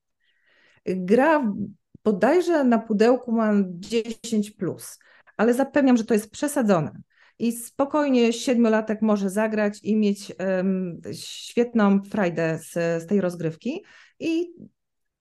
[0.86, 1.54] Gra
[2.04, 4.98] bodajże na pudełku ma 10, plus,
[5.36, 6.92] ale zapewniam, że to jest przesadzone
[7.44, 13.84] i spokojnie siedmiolatek może zagrać i mieć um, świetną frajdę z, z tej rozgrywki
[14.20, 14.46] i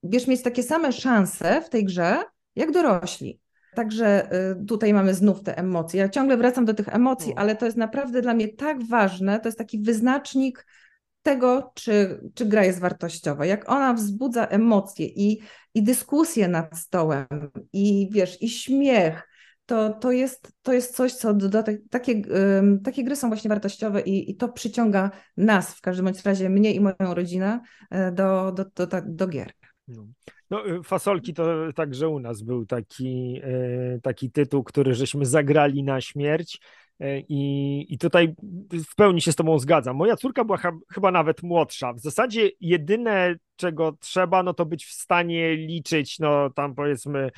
[0.03, 2.23] wiesz, mieć takie same szanse w tej grze,
[2.55, 3.39] jak dorośli.
[3.75, 4.29] Także
[4.61, 5.99] y, tutaj mamy znów te emocje.
[5.99, 9.39] Ja ciągle wracam do tych emocji, ale to jest naprawdę dla mnie tak ważne.
[9.39, 10.65] To jest taki wyznacznik
[11.21, 13.45] tego, czy, czy gra jest wartościowa.
[13.45, 15.39] Jak ona wzbudza emocje i,
[15.73, 17.27] i dyskusję nad stołem,
[17.73, 19.27] i wiesz, i śmiech,
[19.65, 22.21] to, to, jest, to jest coś, co do, takie,
[22.83, 26.73] takie gry są właśnie wartościowe i, i to przyciąga nas, w każdym bądź razie mnie
[26.73, 29.53] i moją rodzinę e, do, do, do, do, do gier.
[29.87, 30.07] No.
[30.49, 30.67] no.
[30.67, 36.01] Y, fasolki to także u nas był taki, e, taki tytuł, który żeśmy zagrali na
[36.01, 36.59] śmierć.
[36.99, 38.35] E, I, I tutaj
[38.71, 39.95] w pełni się z Tobą zgadzam.
[39.95, 40.59] Moja córka była
[40.93, 41.93] chyba nawet młodsza.
[41.93, 47.31] W zasadzie jedyne, czego trzeba, no to być w stanie liczyć, no tam powiedzmy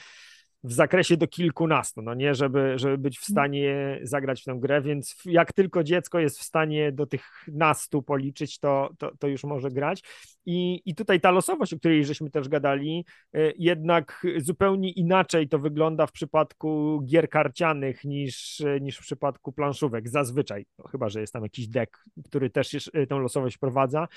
[0.65, 3.33] w zakresie do kilkunastu, no nie, żeby, żeby być w mhm.
[3.33, 8.03] stanie zagrać w tę grę, więc jak tylko dziecko jest w stanie do tych nastu
[8.03, 10.03] policzyć, to, to, to już może grać.
[10.45, 15.59] I, I tutaj ta losowość, o której żeśmy też gadali, e, jednak zupełnie inaczej to
[15.59, 21.33] wygląda w przypadku gier karcianych niż, niż w przypadku planszówek, zazwyczaj, no, chyba, że jest
[21.33, 24.07] tam jakiś deck, który też e, tę losowość wprowadza,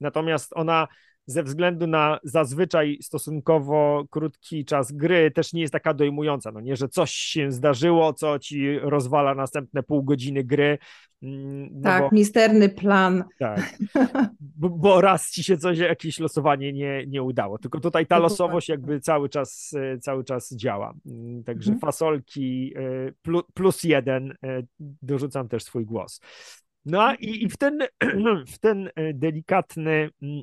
[0.00, 0.88] natomiast ona
[1.28, 6.76] ze względu na zazwyczaj stosunkowo krótki czas gry też nie jest taka dojmująca, no nie,
[6.76, 10.78] że coś się zdarzyło, co ci rozwala następne pół godziny gry.
[11.22, 13.24] Mm, no tak, bo, misterny plan.
[13.38, 13.78] Tak,
[14.60, 18.68] bo, bo, raz ci się coś, jakieś losowanie nie, nie udało, tylko tutaj ta losowość
[18.68, 20.94] jakby cały czas, e, cały czas działa.
[21.06, 21.80] Mm, także mhm.
[21.80, 24.62] fasolki e, plus jeden, e,
[25.02, 26.20] dorzucam też swój głos.
[26.84, 27.78] No i, i w ten,
[28.52, 30.42] w ten delikatny mm,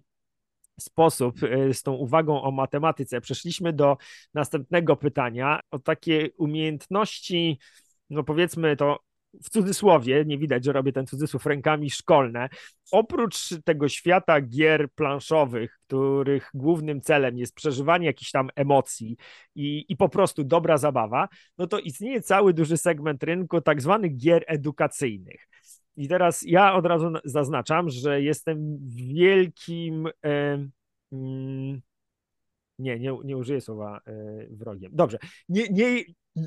[0.80, 3.98] sposób, e, z tą uwagą o matematyce, przeszliśmy do
[4.34, 7.60] następnego pytania o takie umiejętności,
[8.10, 9.00] no powiedzmy to
[9.44, 12.50] w cudzysłowie, nie widać, że robię ten cudzysłów rękami szkolne.
[12.92, 19.18] Oprócz tego świata gier planszowych, których głównym celem jest przeżywanie jakichś tam emocji
[19.56, 24.18] i, i po prostu dobra zabawa, no to istnieje cały duży segment rynku tak zwanych
[24.18, 25.48] gier edukacyjnych.
[25.98, 30.08] I teraz ja od razu zaznaczam, że jestem wielkim.
[30.26, 30.68] E,
[31.12, 31.82] mm,
[32.80, 34.12] nie, nie, nie użyję słowa e,
[34.50, 34.92] wrogiem.
[34.96, 35.18] Dobrze.
[35.50, 36.04] Nie, nie,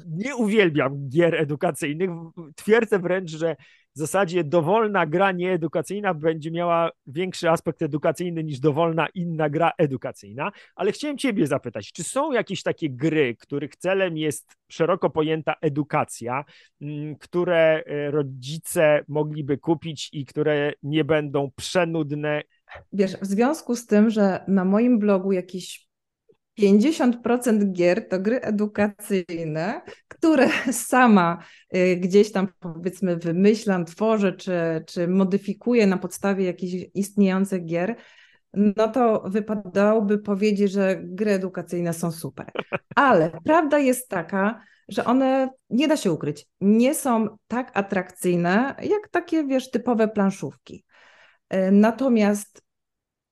[0.07, 2.11] nie uwielbiam gier edukacyjnych.
[2.57, 3.57] Twierdzę wręcz, że
[3.99, 10.53] w zasadzie dowolna gra nieedukacyjna będzie miała większy aspekt edukacyjny niż dowolna inna gra edukacyjna,
[10.77, 16.45] ale chciałem Ciebie zapytać, czy są jakieś takie gry, których celem jest szeroko pojęta edukacja,
[16.81, 22.43] mm, które e, rodzice mogliby kupić i które nie będą przenudne?
[22.93, 25.89] Wiesz, w związku z tym, że na moim blogu jakiś
[26.59, 29.83] 50% gier to gry edukacyjne,
[30.19, 31.39] które sama
[31.77, 37.97] y, gdzieś tam powiedzmy wymyślam, tworzę czy, czy modyfikuję na podstawie jakichś istniejących gier,
[38.55, 42.53] no to wypadałoby powiedzieć, że gry edukacyjne są super.
[42.97, 49.09] Ale prawda jest taka, że one, nie da się ukryć, nie są tak atrakcyjne jak
[49.11, 50.85] takie, wiesz, typowe planszówki.
[51.55, 52.63] Y, natomiast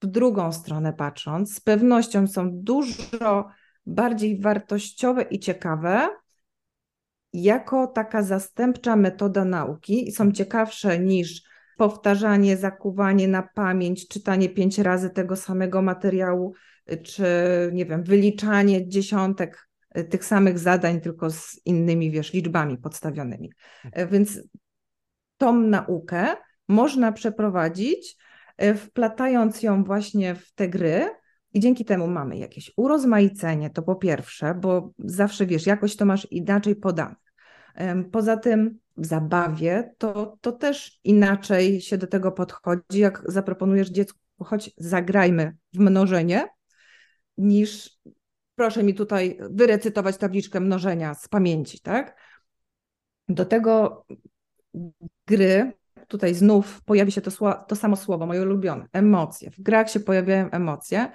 [0.03, 3.49] w drugą stronę patrząc, z pewnością są dużo
[3.87, 6.09] bardziej wartościowe i ciekawe
[7.33, 11.43] jako taka zastępcza metoda nauki są ciekawsze niż
[11.77, 16.55] powtarzanie, zakuwanie na pamięć, czytanie pięć razy tego samego materiału,
[17.05, 17.25] czy
[17.73, 19.69] nie wiem, wyliczanie dziesiątek
[20.11, 23.53] tych samych zadań, tylko z innymi, wiesz, liczbami podstawionymi.
[24.11, 24.41] Więc
[25.37, 26.27] tą naukę
[26.69, 28.17] można przeprowadzić
[28.57, 31.11] E, wplatając ją właśnie w te gry.
[31.57, 36.27] I dzięki temu mamy jakieś urozmaicenie, to po pierwsze, bo zawsze wiesz, jakoś to masz
[36.31, 37.17] inaczej podane.
[38.13, 44.19] Poza tym w zabawie to, to też inaczej się do tego podchodzi, jak zaproponujesz dziecku,
[44.45, 46.49] choć zagrajmy w mnożenie,
[47.39, 47.99] niż
[48.55, 52.17] proszę mi tutaj wyrecytować tabliczkę mnożenia z pamięci, tak?
[53.29, 54.05] Do tego
[55.27, 55.73] gry
[56.09, 59.51] tutaj znów pojawi się to, to samo słowo, moje ulubione, emocje.
[59.51, 61.13] W grach się pojawiają emocje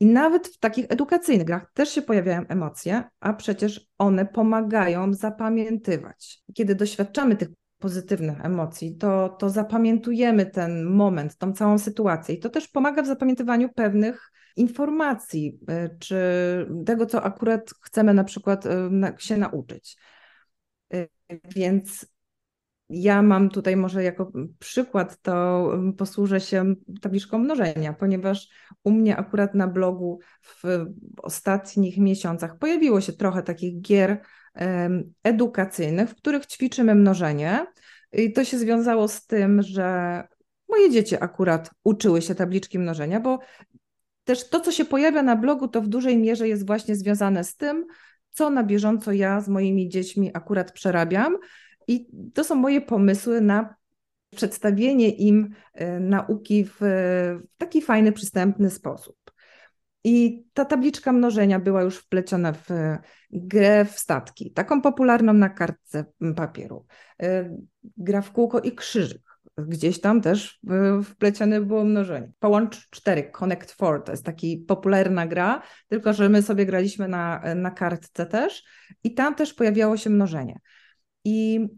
[0.00, 6.42] i nawet w takich edukacyjnych grach też się pojawiają emocje, a przecież one pomagają zapamiętywać.
[6.54, 12.50] Kiedy doświadczamy tych pozytywnych emocji, to, to zapamiętujemy ten moment, tą całą sytuację i to
[12.50, 16.16] też pomaga w zapamiętywaniu pewnych informacji, y, czy
[16.86, 18.70] tego, co akurat chcemy na przykład y,
[19.18, 19.96] się nauczyć.
[20.94, 21.08] Y,
[21.44, 22.06] więc
[22.88, 25.68] ja mam tutaj może jako przykład, to
[25.98, 28.48] posłużę się tabliczką mnożenia, ponieważ
[28.84, 30.86] u mnie akurat na blogu w
[31.22, 34.20] ostatnich miesiącach pojawiło się trochę takich gier
[35.24, 37.66] edukacyjnych, w których ćwiczymy mnożenie.
[38.12, 40.22] I to się związało z tym, że
[40.68, 43.38] moje dzieci akurat uczyły się tabliczki mnożenia, bo
[44.24, 47.56] też to, co się pojawia na blogu, to w dużej mierze jest właśnie związane z
[47.56, 47.86] tym,
[48.30, 51.36] co na bieżąco ja z moimi dziećmi akurat przerabiam.
[51.88, 53.74] I to są moje pomysły na
[54.36, 56.80] przedstawienie im e, nauki w,
[57.58, 59.16] taki fajny, przystępny sposób.
[60.04, 62.68] I ta tabliczka mnożenia była już wpleciona w
[63.30, 66.04] grę w statki, taką popularną na kartce
[66.36, 66.86] papieru.
[67.22, 67.56] E,
[67.96, 69.22] gra w kółko i krzyżyk.
[69.58, 70.60] Gdzieś tam też
[71.04, 72.32] wplecione było mnożenie.
[72.38, 77.42] Połącz 4, Connect 4, to jest taki popularna gra, tylko że my sobie graliśmy na,
[77.54, 78.64] na kartce też
[79.04, 80.60] i tam też pojawiało się mnożenie.
[81.26, 81.68] I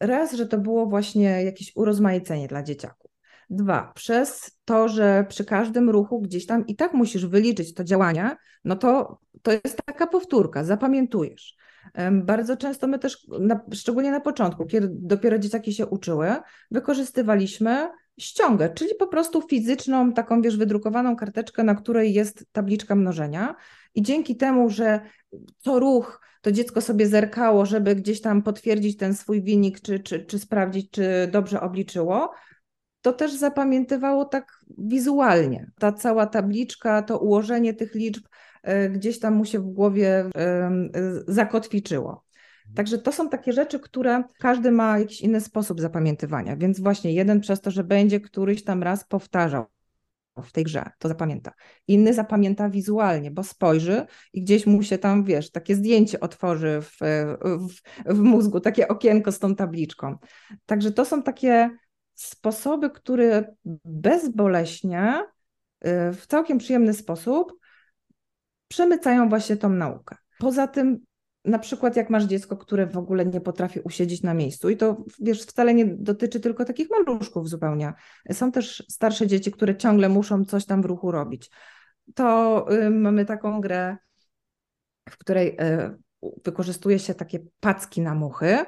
[0.00, 3.10] raz, że to było właśnie jakieś urozmaicenie dla dzieciaków.
[3.50, 8.36] Dwa, przez to, że przy każdym ruchu gdzieś tam i tak musisz wyliczyć to działania,
[8.64, 11.56] no to to jest taka powtórka, zapamiętujesz.
[12.12, 16.34] Bardzo często my też, na, szczególnie na początku, kiedy dopiero dzieciaki się uczyły,
[16.70, 23.54] wykorzystywaliśmy ściągę, czyli po prostu fizyczną, taką wiesz, wydrukowaną karteczkę, na której jest tabliczka mnożenia.
[23.94, 25.00] I dzięki temu, że
[25.58, 30.24] co ruch to dziecko sobie zerkało, żeby gdzieś tam potwierdzić ten swój wynik, czy, czy,
[30.24, 32.30] czy sprawdzić, czy dobrze obliczyło,
[33.00, 35.70] to też zapamiętywało tak wizualnie.
[35.78, 38.24] Ta cała tabliczka, to ułożenie tych liczb
[38.62, 40.24] e, gdzieś tam mu się w głowie
[41.28, 42.24] zakotwiczyło.
[42.74, 47.40] Także to są takie rzeczy, które każdy ma jakiś inny sposób zapamiętywania, więc właśnie jeden
[47.40, 49.64] przez to, że będzie któryś tam raz powtarzał
[50.42, 51.52] w tej grze, to zapamięta.
[51.88, 56.98] Inny zapamięta wizualnie, bo spojrzy i gdzieś mu się tam, wiesz, takie zdjęcie otworzy w,
[57.44, 57.80] w,
[58.14, 60.16] w mózgu, takie okienko z tą tabliczką.
[60.66, 61.70] Także to są takie
[62.14, 65.24] sposoby, które bezboleśnie,
[65.86, 67.52] y, w całkiem przyjemny sposób
[68.68, 70.16] przemycają właśnie tą naukę.
[70.38, 71.05] Poza tym
[71.46, 75.04] na przykład jak masz dziecko, które w ogóle nie potrafi usiedzieć na miejscu i to
[75.20, 77.92] wiesz, wcale nie dotyczy tylko takich maluszków zupełnie.
[78.32, 81.50] Są też starsze dzieci, które ciągle muszą coś tam w ruchu robić.
[82.14, 83.96] To y, mamy taką grę,
[85.10, 85.96] w której y,
[86.44, 88.64] wykorzystuje się takie packi na muchy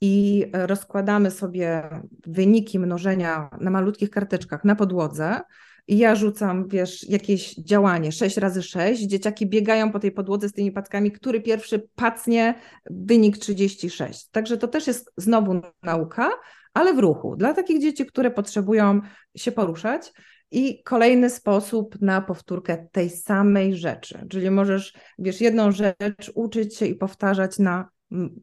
[0.00, 1.90] i rozkładamy sobie
[2.26, 5.40] wyniki mnożenia na malutkich karteczkach na podłodze
[5.88, 10.52] i ja rzucam, wiesz, jakieś działanie 6 razy 6, dzieciaki biegają po tej podłodze z
[10.52, 12.54] tymi packami, który pierwszy pacnie
[12.90, 14.28] wynik 36.
[14.30, 16.30] Także to też jest znowu nauka,
[16.74, 19.00] ale w ruchu, dla takich dzieci, które potrzebują
[19.36, 20.12] się poruszać.
[20.50, 26.86] I kolejny sposób na powtórkę tej samej rzeczy, czyli możesz, wiesz, jedną rzecz uczyć się
[26.86, 27.88] i powtarzać na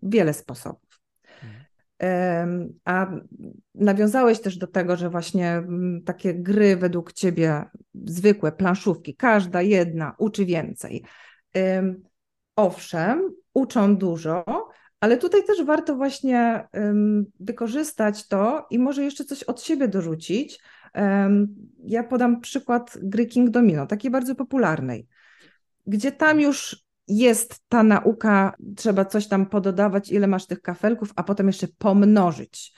[0.04, 0.93] wiele sposobów.
[2.86, 3.12] A
[3.76, 5.64] nawiązałeś też do tego, że właśnie
[6.06, 7.64] takie gry według ciebie,
[8.06, 11.04] zwykłe planszówki, każda jedna uczy więcej.
[12.56, 14.46] Owszem, uczą dużo,
[15.00, 16.68] ale tutaj też warto właśnie
[17.40, 20.60] wykorzystać to i może jeszcze coś od siebie dorzucić.
[21.84, 25.08] Ja podam przykład gry King Domino, takiej bardzo popularnej,
[25.88, 31.24] gdzie tam już jest ta nauka, trzeba coś tam pododawać, ile masz tych kafelków, a
[31.24, 32.74] potem jeszcze pomnożyć.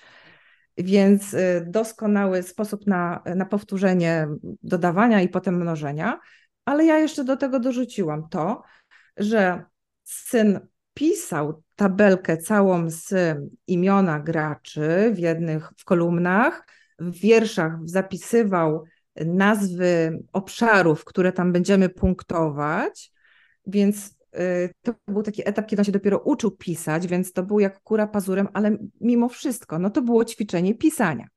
[0.77, 4.27] Więc y, doskonały sposób na, na powtórzenie
[4.63, 6.19] dodawania i potem mnożenia.
[6.65, 8.61] Ale ja jeszcze do tego dorzuciłam to,
[9.17, 9.63] że
[10.03, 10.59] syn
[10.93, 16.67] pisał tabelkę całą z imiona graczy w jednych w kolumnach,
[16.99, 18.83] w wierszach zapisywał
[19.25, 23.11] nazwy obszarów, które tam będziemy punktować,
[23.67, 27.59] więc y, to był taki etap, kiedy on się dopiero uczył pisać, więc to był
[27.59, 31.27] jak kura pazurem, ale mimo wszystko, no to było ćwiczenie pisania.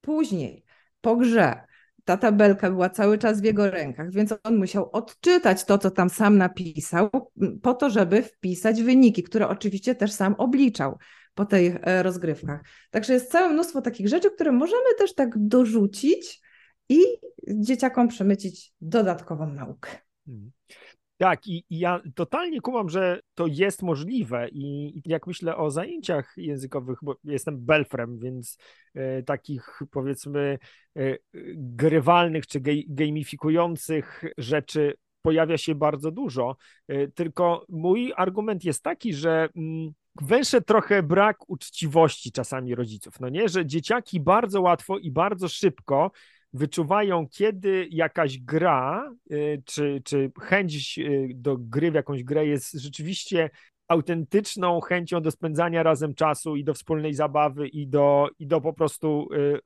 [0.00, 0.64] Później,
[1.00, 1.60] po grze,
[2.04, 6.10] ta tabelka była cały czas w jego rękach, więc on musiał odczytać to, co tam
[6.10, 7.10] sam napisał,
[7.62, 10.98] po to, żeby wpisać wyniki, które oczywiście też sam obliczał
[11.34, 12.60] po tych e, rozgrywkach.
[12.90, 16.40] Także jest całe mnóstwo takich rzeczy, które możemy też tak dorzucić
[16.88, 17.00] i
[17.48, 19.90] dzieciakom przemycić dodatkową naukę.
[21.18, 25.70] Tak, i, i, ja totalnie kumam, że to jest możliwe i, i jak myślę o
[25.70, 28.58] zajęciach językowych, bo jestem belfrem, więc
[28.94, 30.58] e, takich powiedzmy
[30.96, 31.16] e,
[31.54, 36.56] grywalnych czy gamifikujących rzeczy pojawia się bardzo dużo,
[36.88, 39.92] e, tylko mój argument jest taki, że mm,
[40.22, 46.10] węszę trochę brak uczciwości czasami rodziców, no nie, że dzieciaki bardzo łatwo i bardzo szybko
[46.56, 52.72] wyczuwają, kiedy jakaś gra, y, czy, czy chęć y, do gry w jakąś grę jest
[52.72, 53.50] rzeczywiście
[53.88, 58.72] autentyczną chęcią do spędzania razem czasu i do wspólnej zabawy i do, i do po
[58.72, 59.60] prostu y,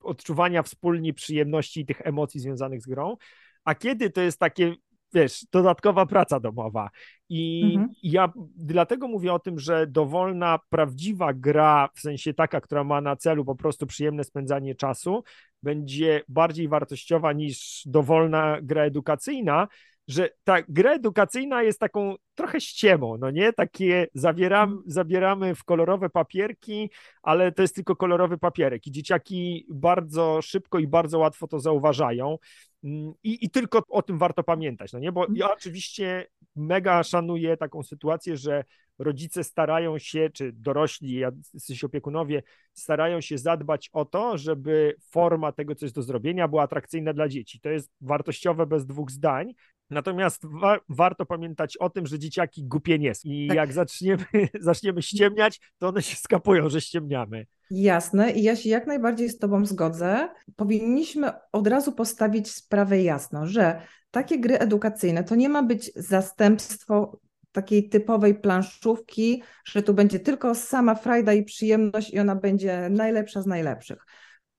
[0.00, 3.16] odczuwania wspólnie przyjemności i tych emocji związanych z grą,
[3.64, 4.74] a kiedy to jest takie
[5.14, 6.90] wiesz, dodatkowa praca domowa.
[7.28, 7.88] I mhm.
[8.02, 13.16] ja dlatego mówię o tym, że dowolna, prawdziwa gra, w sensie taka, która ma na
[13.16, 15.24] celu po prostu przyjemne spędzanie czasu,
[15.62, 19.68] będzie bardziej wartościowa niż dowolna gra edukacyjna,
[20.08, 23.52] że ta gra edukacyjna jest taką trochę ściemą, no nie?
[23.52, 24.82] Takie zawieram, mhm.
[24.86, 26.90] zabieramy w kolorowe papierki,
[27.22, 32.38] ale to jest tylko kolorowy papierek i dzieciaki bardzo szybko i bardzo łatwo to zauważają.
[32.84, 35.12] Mm, I, I tylko o tym warto pamiętać, no nie?
[35.12, 36.26] Bo ja oczywiście
[36.56, 38.64] mega szanuję taką sytuację, że
[38.98, 42.42] rodzice starają się, czy dorośli, jacyś opiekunowie,
[42.72, 47.28] starają się zadbać o to, żeby forma tego, co jest do zrobienia, była atrakcyjna dla
[47.28, 47.60] dzieci.
[47.60, 49.54] To jest wartościowe bez dwóch zdań,
[49.90, 53.28] Natomiast wa warto pamiętać o tym, że dzieciaki głupie nie są.
[53.28, 53.56] I tak.
[53.56, 54.24] jak zaczniemy,
[54.60, 57.46] zaczniemy ściemniać, to one się skapują, że ściemniamy.
[57.70, 60.28] Jasne, i ja się jak najbardziej z Tobą zgodzę.
[60.56, 63.80] Powinniśmy od razu postawić sprawę jasno, że
[64.10, 67.18] takie gry edukacyjne to nie ma być zastępstwo
[67.52, 73.42] takiej typowej planszówki, że tu będzie tylko sama frajda i przyjemność i ona będzie najlepsza
[73.42, 73.98] z najlepszych.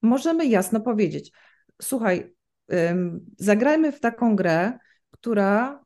[0.02, 1.32] Możemy jasno powiedzieć,
[1.82, 2.34] słuchaj,
[3.38, 4.78] zagrajmy w taką grę,
[5.22, 5.84] która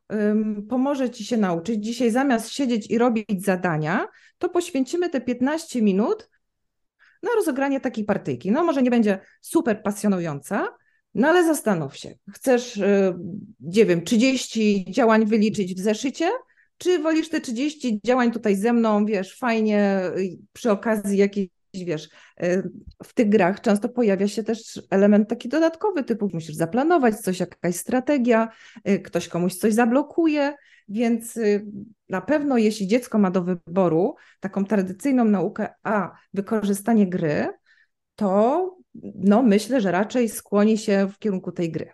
[0.68, 1.84] pomoże Ci się nauczyć.
[1.84, 4.06] Dzisiaj zamiast siedzieć i robić zadania,
[4.38, 6.28] to poświęcimy te 15 minut
[7.22, 8.50] na rozegranie takiej partyjki.
[8.50, 10.68] No może nie będzie super pasjonująca,
[11.14, 13.14] no ale zastanów się, chcesz, y,
[13.60, 16.30] nie wiem, 30 działań wyliczyć w zeszycie,
[16.78, 22.08] czy wolisz te 30 działań tutaj ze mną, wiesz, fajnie y, przy okazji jakiejś wiesz,
[22.42, 22.70] y,
[23.04, 27.76] w tych grach często pojawia się też element taki dodatkowy, typu musisz zaplanować coś, jakaś
[27.76, 28.48] strategia,
[29.04, 30.54] ktoś komuś coś zablokuje,
[30.88, 31.38] więc
[32.08, 37.48] na pewno jeśli dziecko ma do wyboru taką tradycyjną naukę, a wykorzystanie gry,
[38.16, 38.76] to
[39.14, 41.92] no myślę, że raczej skłoni się w kierunku tej gry.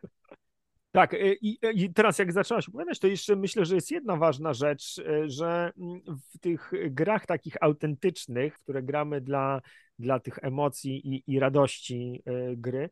[0.92, 4.54] Tak, y, i, i, teraz jak zaczęłaś opowiadać, to jeszcze myślę, że jest jedna ważna
[4.54, 6.00] rzecz, y, że mm,
[6.34, 9.60] w tych grach takich autentycznych, które gramy dla,
[9.98, 12.90] dla tych emocji i, i radości y, gry,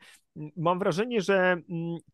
[0.57, 1.57] mam wrażenie, że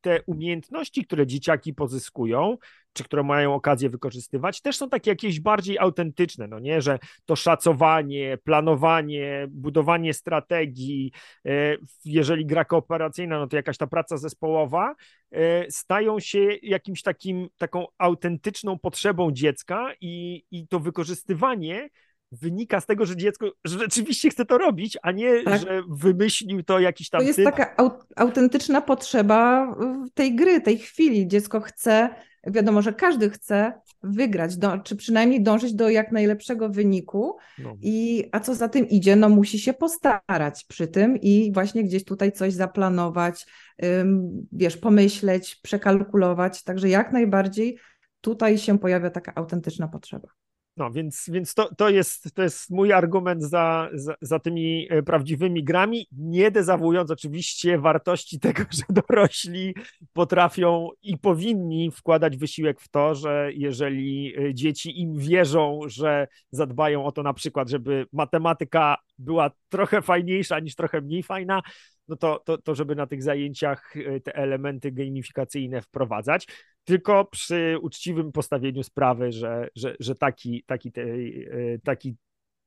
[0.01, 2.59] te umiejętności, które dzieciaki pozyskują,
[2.93, 7.37] czy które mają okazję wykorzystywać, też są takie jakieś bardziej autentyczne, no nie, że to
[7.37, 11.13] szacowanie, planowanie, budowanie strategii,
[11.47, 14.95] e, jeżeli gra kooperacyjna, no to jakaś ta praca zespołowa,
[15.33, 21.89] e, stają się jakimś takim, taką autentyczną potrzebą dziecka i, i to wykorzystywanie
[22.33, 25.61] wynika z tego, że dziecko rzeczywiście chce to robić, a nie, tak.
[25.61, 27.21] że wymyślił to jakiś tam.
[27.21, 27.45] To jest typ.
[27.45, 27.77] taka
[28.17, 29.75] autentyczna potrzeba
[30.15, 31.29] tej gry, tej chwili.
[31.29, 32.09] Dziecko chce,
[32.47, 33.73] wiadomo, że każdy chce
[34.03, 37.37] wygrać, do, czy przynajmniej dążyć do jak najlepszego wyniku.
[37.59, 37.77] No.
[37.83, 42.05] I, a co za tym idzie, no musi się postarać przy tym i właśnie gdzieś
[42.05, 43.47] tutaj coś zaplanować,
[43.85, 46.65] ym, wiesz, pomyśleć, przekalkulować.
[46.65, 47.79] Także jak najbardziej
[48.21, 50.29] tutaj się pojawia taka autentyczna potrzeba.
[50.77, 55.03] No, więc, więc to, to, jest, to jest mój argument za, za, za tymi e,
[55.03, 59.75] prawdziwymi grami, nie dezawując oczywiście wartości tego, że dorośli
[60.13, 67.05] potrafią i powinni wkładać wysiłek w to, że jeżeli e, dzieci im wierzą, że zadbają
[67.05, 71.63] o to na przykład, żeby matematyka była trochę fajniejsza niż trochę mniej fajna,
[72.09, 76.47] no to, to, to żeby na tych zajęciach e, te elementy gamifikacyjne wprowadzać,
[76.85, 82.17] tylko przy uczciwym postawieniu sprawy, że, że, że taki, taki, tej, e, taki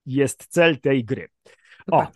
[0.06, 1.28] jest cel tej gry.
[1.92, 2.08] O,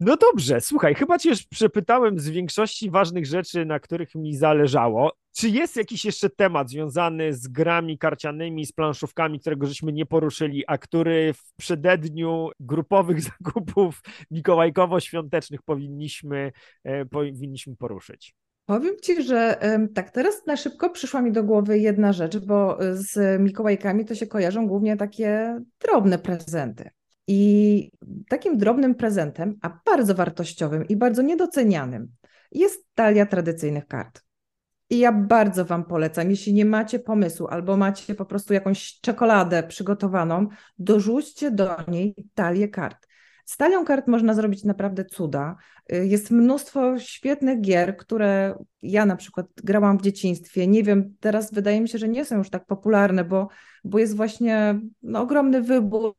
[0.00, 5.12] no dobrze, słuchaj, chyba cię już przepytałem z większości ważnych rzeczy, na których mi zależało.
[5.36, 10.64] Czy jest jakiś jeszcze temat związany z grami karcianymi, z planszówkami, którego żeśmy nie poruszyli,
[10.66, 14.00] a który w przededniu grupowych zakupów
[14.30, 16.52] mikołajkowo-świątecznych powinniśmy,
[16.84, 18.34] e, powinniśmy poruszyć?
[18.68, 19.60] Powiem Ci, że
[19.94, 24.26] tak, teraz na szybko przyszła mi do głowy jedna rzecz, bo z Mikołajkami to się
[24.26, 26.90] kojarzą głównie takie drobne prezenty.
[27.26, 27.90] I
[28.28, 32.08] takim drobnym prezentem, a bardzo wartościowym i bardzo niedocenianym,
[32.52, 34.22] jest talia tradycyjnych kart.
[34.90, 39.62] I ja bardzo Wam polecam, jeśli nie macie pomysłu albo macie po prostu jakąś czekoladę
[39.62, 40.48] przygotowaną,
[40.78, 43.07] dorzućcie do niej talię kart.
[43.48, 45.56] Z talią kart można zrobić naprawdę cuda.
[45.88, 50.66] Jest mnóstwo świetnych gier, które ja na przykład grałam w dzieciństwie.
[50.66, 53.48] Nie wiem, teraz wydaje mi się, że nie są już tak popularne, bo,
[53.84, 56.14] bo jest właśnie no, ogromny wybór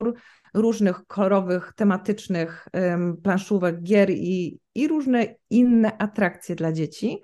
[0.54, 7.22] różnych kolorowych, tematycznych um, planszówek, gier i, i różne inne atrakcje dla dzieci.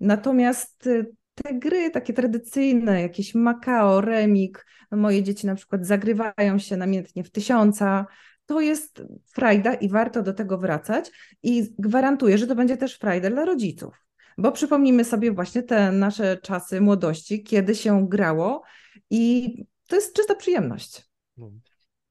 [0.00, 6.76] Natomiast y, te gry takie tradycyjne, jakieś Macao, Remik, moje dzieci na przykład zagrywają się
[6.76, 8.06] namiętnie w tysiąca,
[8.46, 11.10] to jest frajda i warto do tego wracać
[11.42, 14.04] i gwarantuję, że to będzie też frajda dla rodziców.
[14.38, 18.62] Bo przypomnijmy sobie właśnie te nasze czasy młodości, kiedy się grało
[19.10, 19.54] i
[19.88, 21.02] to jest czysta przyjemność.
[21.36, 21.50] No.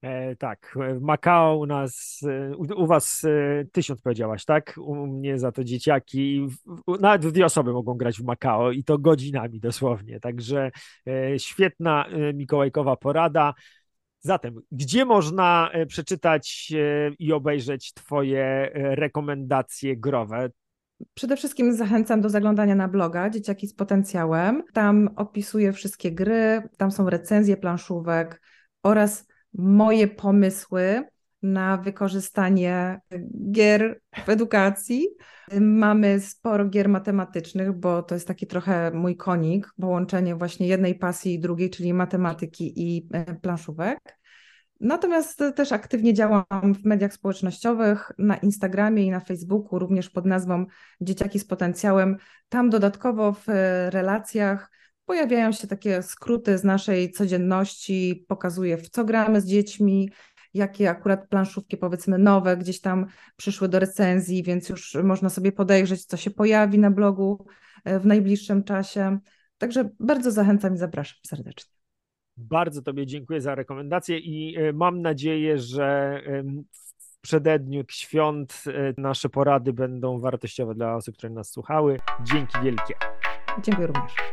[0.04, 4.76] E, tak, w Makao u nas, e, u, u, was e, tysiąc powiedziałaś, tak?
[4.78, 6.48] U mnie za to dzieciaki,
[6.88, 10.72] w, nawet dwie osoby mogą grać w Makao i to godzinami dosłownie, także
[11.08, 13.54] e, świetna e, mikołajkowa porada.
[14.26, 16.74] Zatem, gdzie można e, przeczytać
[17.20, 20.50] i obejrzeć Twoje rekomendacje growe?
[21.14, 24.64] Przede wszystkim zachęcam do zaglądania na bloga Dzieciaki z Potencjałem.
[24.74, 28.42] Tam opisuję wszystkie gry, tam są recenzje planszówek
[28.84, 31.04] oraz moje pomysły
[31.44, 33.00] na wykorzystanie
[33.52, 35.08] gier w edukacji.
[35.60, 41.34] Mamy sporo gier matematycznych, bo to jest taki trochę mój konik, połączenie właśnie jednej pasji
[41.34, 44.00] i drugiej, czyli matematyki i e, planszówek.
[44.80, 50.66] Natomiast też aktywnie działam w mediach społecznościowych, na Instagramie i na Facebooku, również pod nazwą
[51.02, 52.18] Dzieciaki z Potencjałem.
[52.50, 53.44] Tam dodatkowo w
[53.89, 54.70] relacjach
[55.06, 60.10] pojawiają się takie skróty z naszej codzienności, pokazuję w co gramy z dziećmi,
[60.54, 66.06] jakie akurat planszówki powiedzmy nowe gdzieś tam przyszły do recenzji, więc już można sobie podejrzeć,
[66.06, 67.45] co się pojawi na blogu
[67.84, 69.20] e, w najbliższym czasie.
[69.58, 71.74] Także bardzo zachęcam i zapraszam serdecznie.
[72.38, 76.20] Bardzo Tobie dziękuję za rekomendacje i e, mam nadzieję, że
[76.97, 81.99] w przededniu świąt e, nasze porady będą wartościowe dla osób, które nas słuchały.
[82.24, 82.93] Dzięki wielkie.
[83.64, 84.33] Dziękuję również.